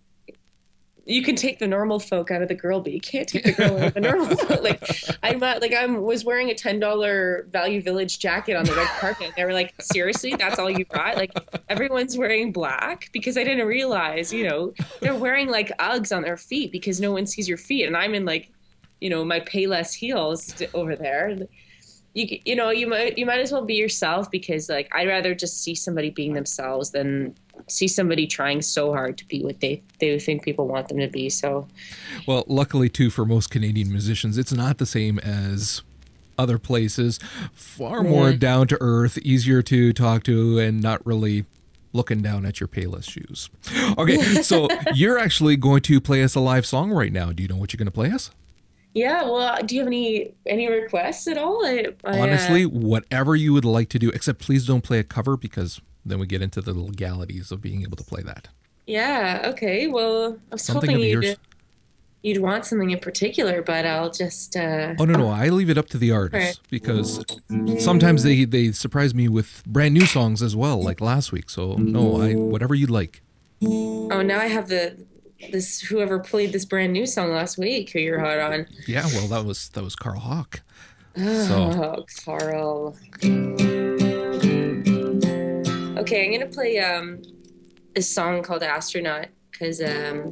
you 1.07 1.23
can 1.23 1.37
take 1.37 1.59
the 1.59 1.67
normal 1.67 1.99
folk 1.99 2.31
out 2.31 2.43
of 2.43 2.49
the 2.49 2.55
girl, 2.55 2.81
but 2.81 2.93
you 2.93 3.01
can't 3.01 3.29
take 3.29 3.45
the 3.45 3.53
girl 3.59 3.77
out 3.79 3.89
of 3.89 3.95
the 3.95 4.01
normal 4.01 4.37
folk. 4.37 4.63
Like 4.63 4.89
I'm 5.23 5.39
not, 5.39 5.61
like 5.61 5.75
I'm, 5.75 6.03
was 6.03 6.25
wearing 6.25 6.51
a 6.51 6.55
ten 6.55 6.81
dollar 6.81 7.47
Value 7.51 7.83
Village 7.83 8.19
jacket 8.19 8.57
on 8.57 8.65
the 8.65 8.75
red 8.75 8.89
carpet. 9.01 9.33
They 9.37 9.45
were 9.45 9.53
like, 9.53 9.75
seriously, 9.81 10.35
that's 10.37 10.59
all 10.59 10.71
you 10.71 10.85
got? 10.85 11.17
Like 11.17 11.33
everyone's 11.69 12.17
wearing 12.17 12.53
black 12.53 13.11
because 13.13 13.37
I 13.37 13.45
didn't 13.45 13.67
realize, 13.67 14.33
you 14.33 14.49
know, 14.49 14.73
they're 15.01 15.15
wearing 15.15 15.49
like 15.49 15.77
Uggs 15.79 16.15
on 16.15 16.23
their 16.23 16.37
feet 16.37 16.73
because 16.73 17.01
no 17.01 17.13
one 17.13 17.27
sees 17.27 17.49
your 17.49 17.59
feet, 17.59 17.87
and 17.87 17.97
I'm 17.97 18.15
in 18.15 18.25
like, 18.25 18.51
you 19.01 19.11
know, 19.11 19.25
my 19.25 19.41
Payless 19.41 19.95
heels 19.95 20.63
over 20.73 20.97
there 20.97 21.37
you 22.15 22.39
you 22.45 22.57
know 22.57 22.71
you 22.71 22.87
might 22.87 23.19
you 23.19 23.27
might 23.27 23.41
as 23.41 23.53
well 23.53 23.65
be 23.65 23.75
yourself 23.75 24.31
because 24.31 24.69
like 24.69 24.89
I'd 24.95 25.09
rather 25.09 25.35
just 25.35 25.63
see 25.63 25.75
somebody 25.75 26.11
being 26.11 26.33
themselves 26.35 26.91
than 26.91 27.35
see 27.67 27.89
somebody 27.89 28.27
trying 28.27 28.63
so 28.63 28.93
hard 28.93 29.19
to 29.19 29.27
be 29.27 29.43
what 29.43 29.61
they 29.61 29.83
they 29.99 30.19
think 30.19 30.43
people 30.43 30.69
want 30.69 30.89
them 30.89 30.99
to 30.99 31.09
be. 31.09 31.29
So 31.29 31.67
Well, 32.27 32.45
luckily, 32.47 32.89
too, 32.89 33.11
for 33.11 33.25
most 33.25 33.51
Canadian 33.51 33.91
musicians, 33.91 34.39
it's 34.39 34.53
not 34.53 34.79
the 34.79 34.87
same 34.87 35.19
as 35.19 35.83
other 36.39 36.59
places. 36.59 37.19
Far 37.53 38.03
more 38.03 38.33
down 38.33 38.67
to 38.69 38.79
earth, 38.81 39.19
easier 39.19 39.63
to 39.63 39.93
talk 39.93 40.25
to, 40.25 40.59
and 40.59 40.83
not 40.83 41.05
really 41.07 41.45
looking 41.93 42.23
down 42.23 42.45
at 42.45 42.61
your 42.61 42.69
Payless 42.69 43.09
shoes. 43.09 43.51
Okay, 43.97 44.19
so 44.43 44.69
you're 44.95 45.19
actually 45.19 45.57
going 45.57 45.81
to 45.83 46.01
play 46.01 46.23
us 46.23 46.35
a 46.35 46.41
live 46.41 46.67
song 46.67 46.91
right 46.91 47.13
now. 47.13 47.33
Do 47.33 47.43
you 47.43 47.49
know 47.49 47.57
what 47.57 47.73
you're 47.73 47.79
going 47.79 47.87
to 47.87 47.93
play 47.93 48.11
us? 48.11 48.31
Yeah, 48.95 49.25
well, 49.25 49.59
do 49.65 49.75
you 49.75 49.81
have 49.83 49.89
any 49.89 50.33
any 50.47 50.69
requests 50.71 51.27
at 51.29 51.37
all? 51.37 51.65
I, 51.67 51.89
I, 52.05 52.19
uh, 52.19 52.23
Honestly, 52.23 52.65
whatever 52.65 53.35
you 53.37 53.53
would 53.53 53.65
like 53.65 53.89
to 53.91 53.99
do, 53.99 54.09
except 54.11 54.39
please 54.41 54.67
don't 54.67 54.83
play 54.83 54.99
a 55.01 55.05
cover 55.05 55.37
because 55.37 55.81
then 56.07 56.19
we 56.19 56.27
get 56.27 56.41
into 56.43 56.61
the 56.61 56.73
legalities 56.73 57.51
of 57.51 57.61
being 57.61 57.83
able 57.83 57.97
to 57.97 58.05
play 58.05 58.23
that. 58.23 58.49
yeah, 58.87 59.43
okay. 59.47 59.87
Well, 59.89 60.39
I 60.51 60.55
was 60.55 60.63
Something 60.63 60.91
hoping 60.91 61.03
you'd 61.05 61.23
yours. 61.25 61.37
you'd 62.23 62.41
want 62.43 62.65
something 62.67 62.91
in 62.91 62.99
particular, 63.01 63.63
but 63.63 63.85
I'll 63.87 64.11
just 64.11 64.57
uh, 64.57 64.95
Oh 64.99 65.05
no, 65.07 65.15
no, 65.19 65.29
I 65.29 65.49
leave 65.49 65.71
it 65.71 65.77
up 65.79 65.89
to 65.89 65.99
the 65.99 66.11
artists 66.13 66.61
because 66.71 67.25
sometimes 67.79 68.23
they 68.23 68.45
they 68.45 68.73
surprise 68.73 69.15
me 69.15 69.29
with 69.29 69.63
brand 69.67 69.95
new 69.95 70.07
songs 70.07 70.43
as 70.43 70.55
well, 70.55 70.83
like 70.83 71.01
last 71.01 71.33
week. 71.33 71.51
So 71.51 71.75
no, 71.77 72.21
I 72.23 72.35
whatever 72.35 72.75
you'd 72.75 72.91
like. 72.91 73.23
oh 73.67 74.23
now 74.23 74.39
I 74.41 74.47
have 74.47 74.69
the 74.69 74.97
this 75.53 75.81
whoever 75.81 76.19
played 76.19 76.53
this 76.53 76.65
brand 76.65 76.93
new 76.93 77.07
song 77.07 77.33
last 77.33 77.59
week 77.59 77.91
who 77.91 77.99
you're 77.99 78.21
hot 78.21 78.39
on. 78.39 78.67
Yeah, 78.87 79.07
well, 79.07 79.27
that 79.29 79.45
was 79.45 79.69
that 79.71 79.83
was 79.85 79.95
Carl 79.97 80.21
Hawk. 80.21 80.63
So 81.17 81.23
Oh, 81.23 82.05
Carl. 82.25 82.97
Okay, 85.97 86.25
I'm 86.27 86.33
gonna 86.33 86.47
play 86.51 86.79
um 86.81 87.23
a 87.97 88.03
song 88.03 88.43
called 88.43 88.63
Astronaut 88.63 89.29
because 89.51 89.81
um 89.81 90.31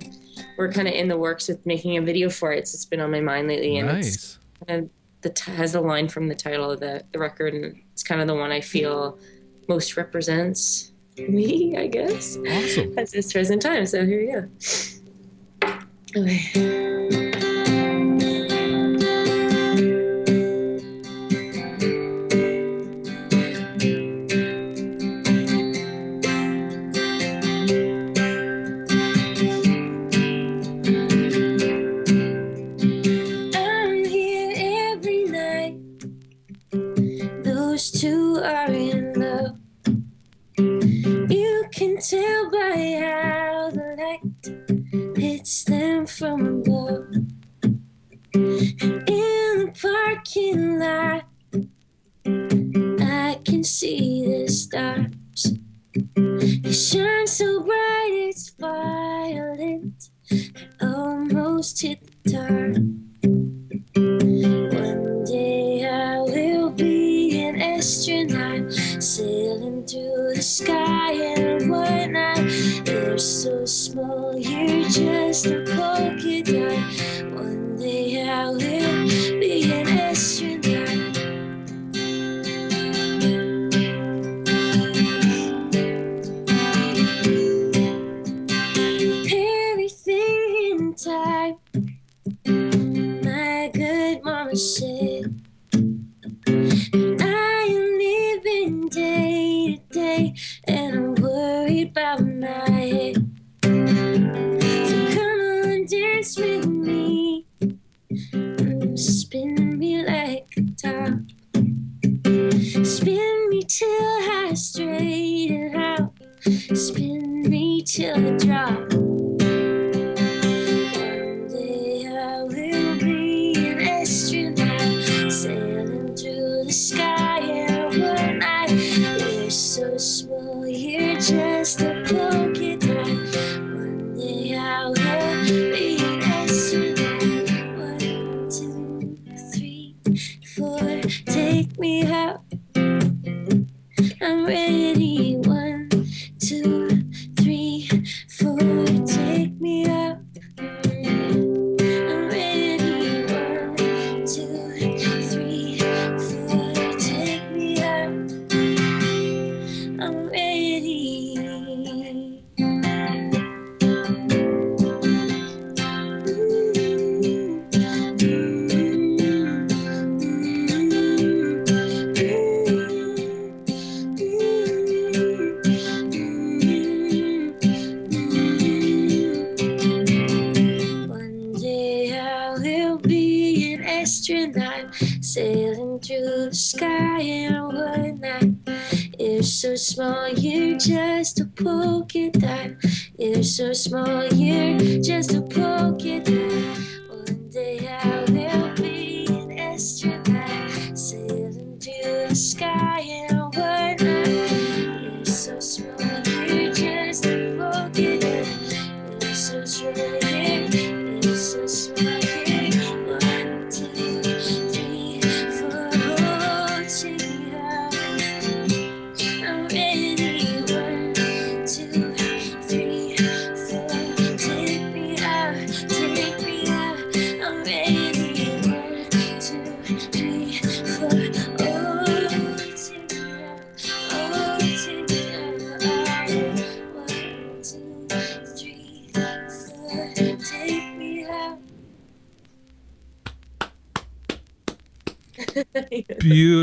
we're 0.58 0.72
kind 0.72 0.88
of 0.88 0.94
in 0.94 1.08
the 1.08 1.16
works 1.16 1.48
with 1.48 1.64
making 1.64 1.96
a 1.96 2.02
video 2.02 2.28
for 2.30 2.52
it. 2.52 2.66
So 2.68 2.76
it's 2.76 2.84
been 2.86 3.00
on 3.00 3.10
my 3.10 3.20
mind 3.20 3.48
lately, 3.48 3.76
and 3.78 3.88
it's 3.90 4.06
nice. 4.08 4.38
and 4.68 4.90
the 5.22 5.30
t- 5.30 5.52
has 5.52 5.72
the 5.72 5.80
line 5.80 6.08
from 6.08 6.28
the 6.28 6.34
title 6.34 6.70
of 6.70 6.80
the, 6.80 7.04
the 7.12 7.18
record, 7.18 7.54
and 7.54 7.80
it's 7.92 8.02
kind 8.02 8.20
of 8.20 8.26
the 8.26 8.34
one 8.34 8.50
I 8.50 8.60
feel 8.60 9.18
most 9.68 9.96
represents 9.96 10.92
me, 11.16 11.76
I 11.76 11.86
guess, 11.86 12.36
Awesome. 12.38 12.98
at 12.98 13.10
this 13.12 13.32
present 13.32 13.62
time. 13.62 13.86
So 13.86 14.04
here 14.04 14.20
we 14.20 14.32
go. 14.32 14.48
Okay. 16.14 17.31
I 53.00 53.38
can 53.44 53.62
see 53.64 54.26
the 54.26 54.48
stars. 54.48 55.54
They 56.14 56.72
shine 56.72 57.26
so 57.26 57.62
bright, 57.62 58.10
it's 58.28 58.50
violent. 58.50 60.10
I 60.80 60.86
almost 60.86 61.82
hit 61.82 62.00
the 62.24 62.30
tar. 62.32 62.72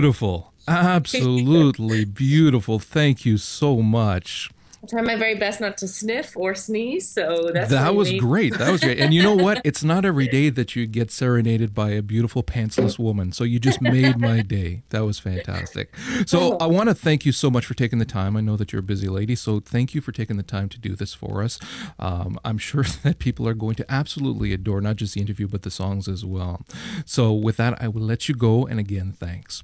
Beautiful. 0.09 0.53
Absolutely 0.67 2.03
beautiful. 2.25 2.79
Thank 2.79 3.25
you 3.25 3.37
so 3.37 3.83
much. 3.83 4.49
I 4.81 4.87
try 4.87 5.01
my 5.01 5.15
very 5.17 5.35
best 5.35 5.61
not 5.61 5.77
to 5.79 5.87
sniff 5.87 6.35
or 6.35 6.55
sneeze, 6.55 7.07
so 7.07 7.51
that's 7.53 7.69
that 7.69 7.93
was 7.93 8.11
great. 8.13 8.57
That 8.57 8.71
was 8.71 8.81
great. 8.81 8.99
And 8.99 9.13
you 9.13 9.21
know 9.21 9.35
what? 9.35 9.61
It's 9.69 9.83
not 9.83 10.05
every 10.05 10.27
day 10.27 10.49
that 10.49 10.75
you 10.75 10.87
get 10.87 11.11
serenaded 11.11 11.75
by 11.75 11.91
a 11.91 12.01
beautiful 12.01 12.41
pantsless 12.41 12.97
woman. 12.97 13.31
So 13.33 13.43
you 13.43 13.59
just 13.59 13.81
made 13.83 14.17
my 14.17 14.41
day. 14.57 14.81
That 14.89 15.01
was 15.01 15.19
fantastic. 15.19 15.93
So 16.25 16.57
I 16.57 16.65
want 16.65 16.89
to 16.89 16.95
thank 16.95 17.23
you 17.23 17.31
so 17.31 17.51
much 17.51 17.67
for 17.67 17.75
taking 17.75 17.99
the 17.99 18.05
time. 18.05 18.35
I 18.35 18.41
know 18.41 18.57
that 18.57 18.71
you're 18.71 18.79
a 18.79 18.91
busy 18.93 19.09
lady, 19.09 19.35
so 19.35 19.59
thank 19.59 19.93
you 19.93 20.01
for 20.01 20.11
taking 20.11 20.37
the 20.37 20.43
time 20.43 20.69
to 20.69 20.79
do 20.79 20.95
this 20.95 21.13
for 21.13 21.43
us. 21.43 21.59
Um, 21.99 22.39
I'm 22.43 22.57
sure 22.57 22.83
that 23.03 23.19
people 23.19 23.47
are 23.47 23.53
going 23.53 23.75
to 23.75 23.85
absolutely 23.91 24.53
adore 24.53 24.81
not 24.81 24.95
just 24.95 25.13
the 25.13 25.21
interview 25.21 25.47
but 25.47 25.61
the 25.61 25.71
songs 25.71 26.07
as 26.07 26.25
well. 26.25 26.65
So 27.05 27.31
with 27.31 27.57
that, 27.57 27.79
I 27.79 27.87
will 27.89 28.01
let 28.01 28.27
you 28.27 28.33
go. 28.33 28.65
And 28.65 28.79
again, 28.79 29.11
thanks. 29.11 29.61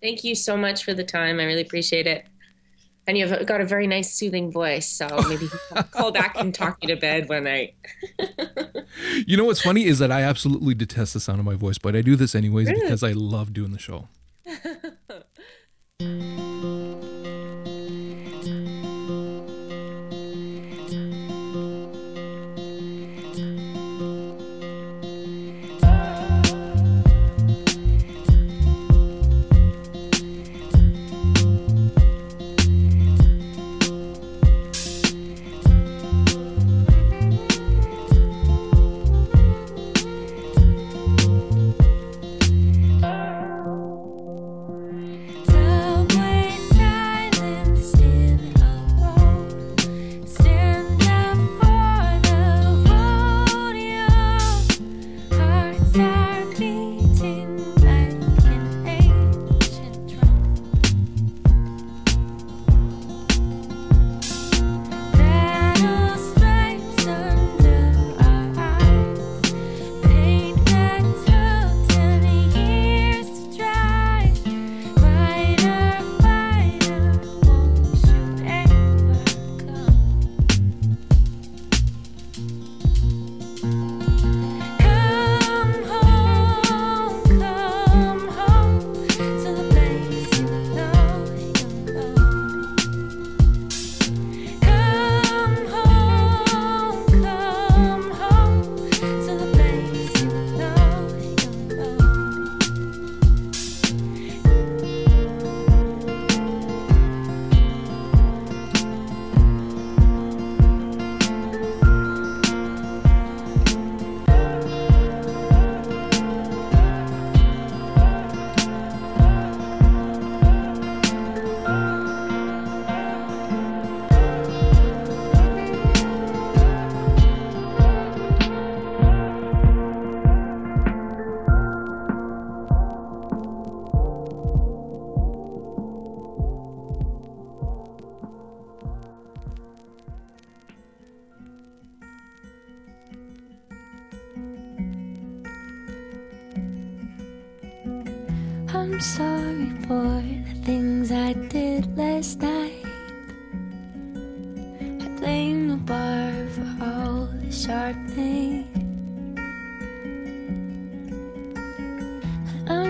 Thank 0.00 0.24
you 0.24 0.34
so 0.34 0.56
much 0.56 0.84
for 0.84 0.94
the 0.94 1.04
time. 1.04 1.40
I 1.40 1.44
really 1.44 1.62
appreciate 1.62 2.06
it. 2.06 2.26
And 3.06 3.16
you've 3.16 3.46
got 3.46 3.62
a 3.62 3.64
very 3.64 3.86
nice 3.86 4.12
soothing 4.12 4.52
voice, 4.52 4.86
so 4.86 5.08
maybe 5.28 5.48
call 5.92 6.12
back 6.12 6.36
and 6.38 6.54
talk 6.54 6.80
me 6.82 6.88
to 6.88 6.96
bed 6.96 7.28
when 7.28 7.46
I. 7.46 7.72
you 9.26 9.36
know 9.36 9.44
what's 9.44 9.62
funny 9.62 9.84
is 9.84 9.98
that 9.98 10.12
I 10.12 10.22
absolutely 10.22 10.74
detest 10.74 11.14
the 11.14 11.20
sound 11.20 11.38
of 11.38 11.46
my 11.46 11.54
voice, 11.54 11.78
but 11.78 11.96
I 11.96 12.02
do 12.02 12.16
this 12.16 12.34
anyways 12.34 12.68
really? 12.68 12.82
because 12.82 13.02
I 13.02 13.12
love 13.12 13.54
doing 13.54 13.72
the 13.72 13.78
show. 13.78 14.08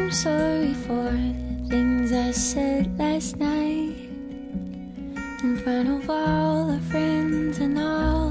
I'm 0.09 0.15
sorry 0.15 0.73
for 0.73 1.11
the 1.13 1.67
things 1.69 2.13
I 2.15 2.31
said 2.31 2.99
last 2.99 3.37
night 3.37 3.93
in 5.43 5.61
front 5.63 5.87
of 5.91 6.09
all 6.09 6.71
our 6.71 6.81
friends 6.81 7.59
and 7.59 7.79
all 7.79 8.28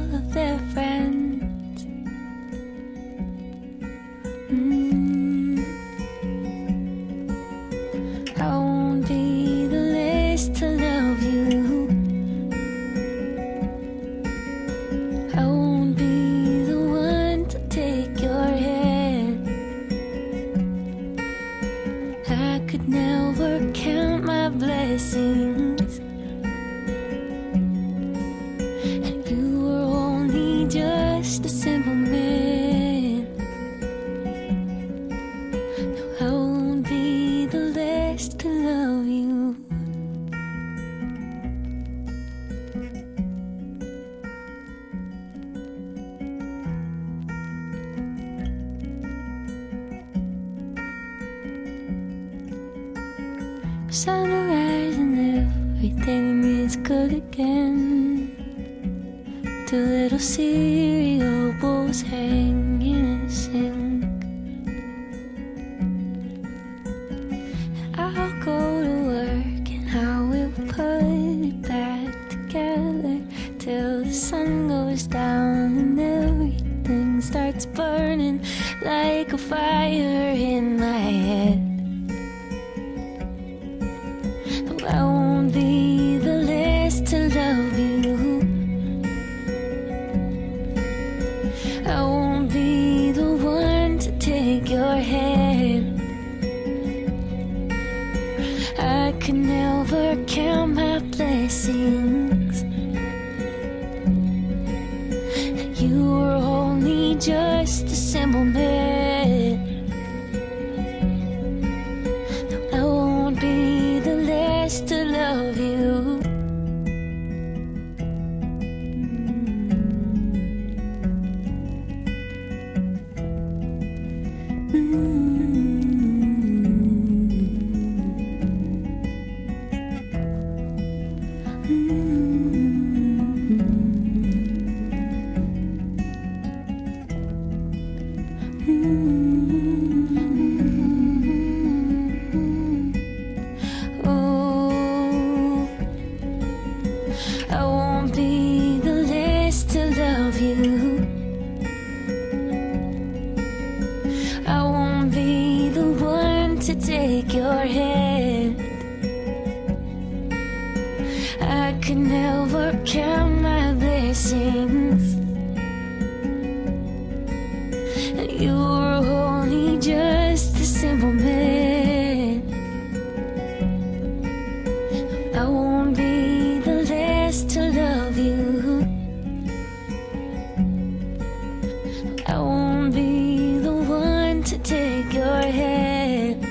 take 184.67 185.13
your 185.13 185.41
hand. 185.59 186.45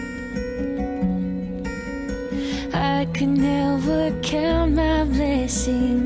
I 2.73 3.07
could 3.12 3.29
never 3.29 4.11
count 4.23 4.75
my 4.75 5.05
blessings. 5.05 6.06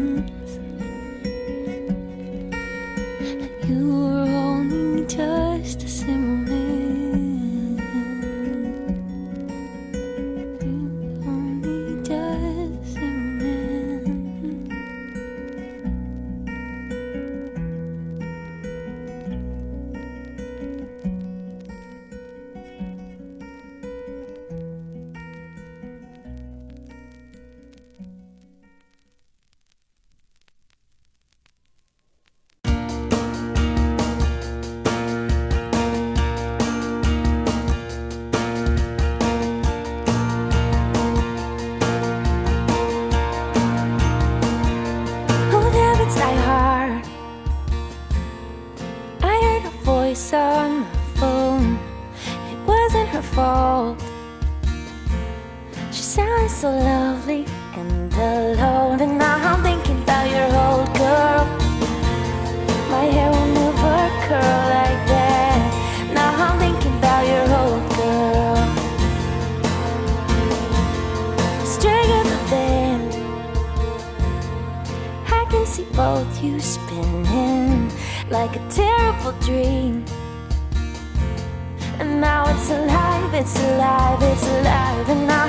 Alive, 84.00 84.22
it's 84.22 84.46
alive. 84.46 85.08
And 85.08 85.26
now 85.26 85.39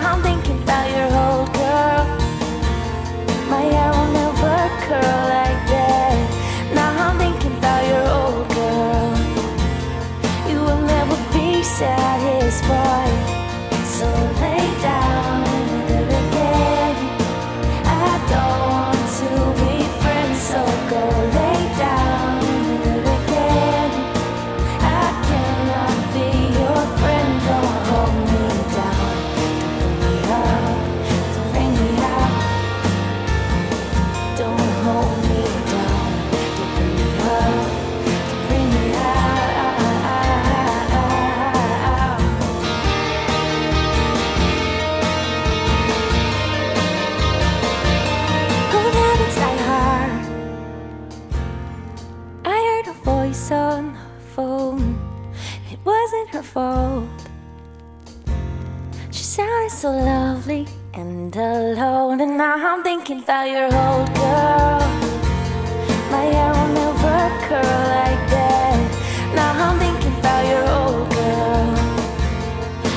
Now 69.35 69.51
I'm 69.55 69.79
thinking 69.79 70.15
about 70.19 70.43
your 70.45 70.65
old 70.69 71.09
girl. 71.11 71.77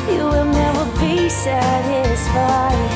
You 0.09 0.25
will 0.25 0.45
never 0.47 0.85
be 0.99 1.29
satisfied. 1.29 2.91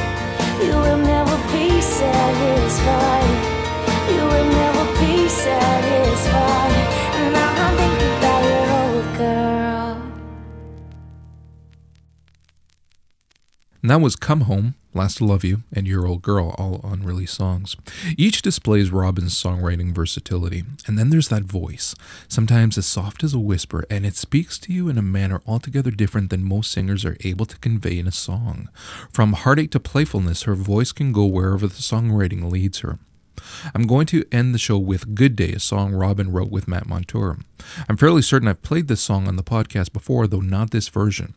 You 0.63 0.75
will 0.75 0.97
never 0.97 1.37
be 1.53 1.81
satisfied. 1.81 3.31
You 4.11 4.23
will 4.25 4.49
never 4.63 4.85
be 4.99 5.29
satisfied. 5.29 6.87
And 7.15 7.33
now 7.35 7.53
I'm 7.65 7.77
thinking 7.77 8.15
about 8.19 8.43
your 8.51 8.67
old 8.81 9.07
girl. 9.19 10.03
And 13.83 13.91
that 13.91 14.01
was 14.01 14.17
Come 14.17 14.43
Home, 14.43 14.75
Last 14.95 15.19
to 15.19 15.25
Love 15.25 15.45
You, 15.45 15.63
and 15.73 15.87
Your 15.87 16.07
Old 16.07 16.23
Girl, 16.23 16.55
all 16.59 16.81
unreleased 16.83 17.35
songs. 17.35 17.77
Each 18.17 18.41
displays 18.41 18.91
Robyn's 18.91 19.41
songwriting 19.41 19.95
versatility. 19.95 20.65
And 20.87 20.99
then 20.99 21.11
there's 21.11 21.29
that 21.29 21.43
voice, 21.43 21.95
sometimes 22.27 22.79
as 22.79 22.87
soft 22.87 23.23
as 23.23 23.35
a 23.35 23.39
whisper, 23.39 23.85
and 23.91 24.07
it 24.07 24.17
speaks 24.17 24.59
to 24.61 24.73
you 24.73 24.89
in 24.89 24.97
a 24.97 25.03
manner 25.03 25.43
altogether 25.47 25.91
different 25.91 26.31
than 26.31 26.43
most 26.43 26.73
singers 26.73 27.05
are 27.05 27.19
able 27.23 27.45
to 27.47 27.59
convey 27.59 27.99
in 27.99 28.07
a 28.07 28.13
song. 28.13 28.71
From 29.13 29.35
heartache 29.35 29.71
to 29.73 29.81
playfulness, 29.81 30.45
her 30.45 30.55
voice 30.55 30.93
can 30.93 31.13
go 31.13 31.27
wherever 31.27 31.67
the 31.67 31.75
songwriting 31.75 32.51
leads 32.51 32.79
her. 32.81 32.99
I'm 33.75 33.87
going 33.87 34.07
to 34.07 34.25
end 34.33 34.55
the 34.55 34.59
show 34.59 34.79
with 34.79 35.15
Good 35.15 35.37
Day, 35.37 35.53
a 35.53 35.61
song 35.61 35.93
Robin 35.93 36.33
wrote 36.33 36.51
with 36.51 36.67
Matt 36.67 36.87
Montour. 36.87 37.39
I'm 37.89 37.97
fairly 37.97 38.23
certain 38.23 38.49
I've 38.49 38.63
played 38.63 38.89
this 38.89 39.01
song 39.01 39.29
on 39.29 39.37
the 39.37 39.43
podcast 39.43 39.93
before, 39.93 40.27
though 40.27 40.41
not 40.41 40.71
this 40.71 40.89
version. 40.89 41.35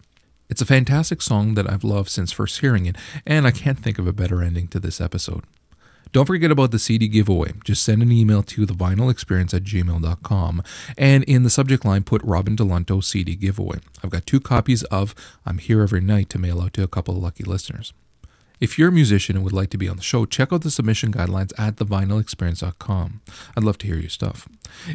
It's 0.52 0.62
a 0.62 0.66
fantastic 0.66 1.22
song 1.22 1.54
that 1.54 1.72
I've 1.72 1.86
loved 1.86 2.10
since 2.10 2.34
first 2.34 2.60
hearing 2.60 2.86
it, 2.86 2.98
and 3.26 3.48
I 3.48 3.52
can't 3.52 3.80
think 3.80 3.98
of 3.98 4.06
a 4.06 4.12
better 4.12 4.44
ending 4.44 4.68
to 4.68 4.82
this 4.82 5.00
episode. 5.00 5.46
Don't 6.12 6.26
forget 6.26 6.52
about 6.52 6.72
the 6.72 6.78
CD 6.78 7.08
giveaway. 7.08 7.54
Just 7.64 7.84
send 7.84 8.02
an 8.02 8.12
email 8.12 8.44
to 8.44 8.68
thevinylexperience 8.68 9.54
at 9.54 9.64
gmail.com 9.64 10.62
and 10.98 11.24
in 11.24 11.44
the 11.44 11.50
subject 11.50 11.86
line 11.86 12.04
put 12.04 12.22
Robyn 12.24 12.58
Dell'Unto 12.58 13.02
CD 13.02 13.36
giveaway. 13.36 13.80
I've 14.04 14.10
got 14.10 14.26
two 14.26 14.42
copies 14.42 14.84
of 14.84 15.16
I'm 15.46 15.58
Here 15.58 15.82
Every 15.82 16.02
Night 16.02 16.30
to 16.32 16.38
mail 16.38 16.60
out 16.60 16.74
to 16.74 16.84
a 16.84 16.88
couple 16.88 17.16
of 17.16 17.24
lucky 17.24 17.46
listeners. 17.46 17.94
If 18.62 18.78
you're 18.78 18.90
a 18.90 18.92
musician 18.92 19.36
and 19.36 19.44
would 19.44 19.54
like 19.54 19.72
to 19.72 19.78
be 19.78 19.90
on 19.90 19.98
the 19.98 20.04
show, 20.04 20.26
check 20.28 20.54
out 20.54 20.62
the 20.62 20.70
submission 20.70 21.12
guidelines 21.12 21.52
at 21.58 21.78
thevinylexperience.com. 21.78 23.22
I'd 23.58 23.64
love 23.64 23.80
to 23.80 23.88
hear 23.88 23.98
your 23.98 24.10
stuff. 24.10 24.48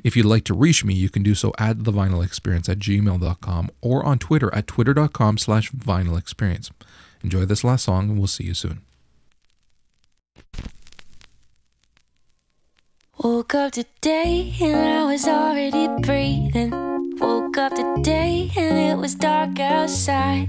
If 0.04 0.16
you'd 0.16 0.24
like 0.24 0.44
to 0.44 0.54
reach 0.54 0.84
me, 0.84 0.94
you 0.94 1.10
can 1.10 1.24
do 1.24 1.34
so 1.34 1.52
at 1.58 1.78
thevinylexperience 1.78 2.68
at 2.68 2.78
gmail.com 2.78 3.70
or 3.80 4.04
on 4.04 4.20
Twitter 4.20 4.54
at 4.54 4.68
twitter.com 4.68 5.38
slash 5.38 5.72
vinylexperience. 5.72 6.70
Enjoy 7.24 7.44
this 7.44 7.64
last 7.64 7.84
song 7.84 8.10
and 8.10 8.18
we'll 8.18 8.28
see 8.28 8.44
you 8.44 8.54
soon. 8.54 8.82
Woke 13.18 13.54
up 13.56 13.72
today 13.72 14.54
and 14.60 14.76
I 14.76 15.04
was 15.06 15.26
already 15.26 15.88
breathing. 16.02 16.95
Woke 17.20 17.56
up 17.58 17.74
today 17.74 18.50
and 18.56 18.78
it 18.78 18.98
was 18.98 19.14
dark 19.14 19.58
outside. 19.60 20.48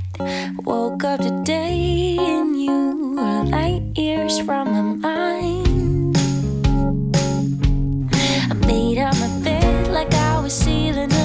Woke 0.64 1.04
up 1.04 1.20
today 1.22 2.18
and 2.20 2.62
you 2.62 3.16
were 3.16 3.44
light 3.44 3.84
years 3.96 4.40
from 4.40 4.72
my 4.72 4.82
mind. 4.82 6.18
I 8.52 8.54
made 8.66 8.98
up 9.00 9.18
my 9.20 9.30
bed 9.44 9.88
like 9.88 10.14
I 10.14 10.40
was 10.42 10.54
sealing 10.54 11.17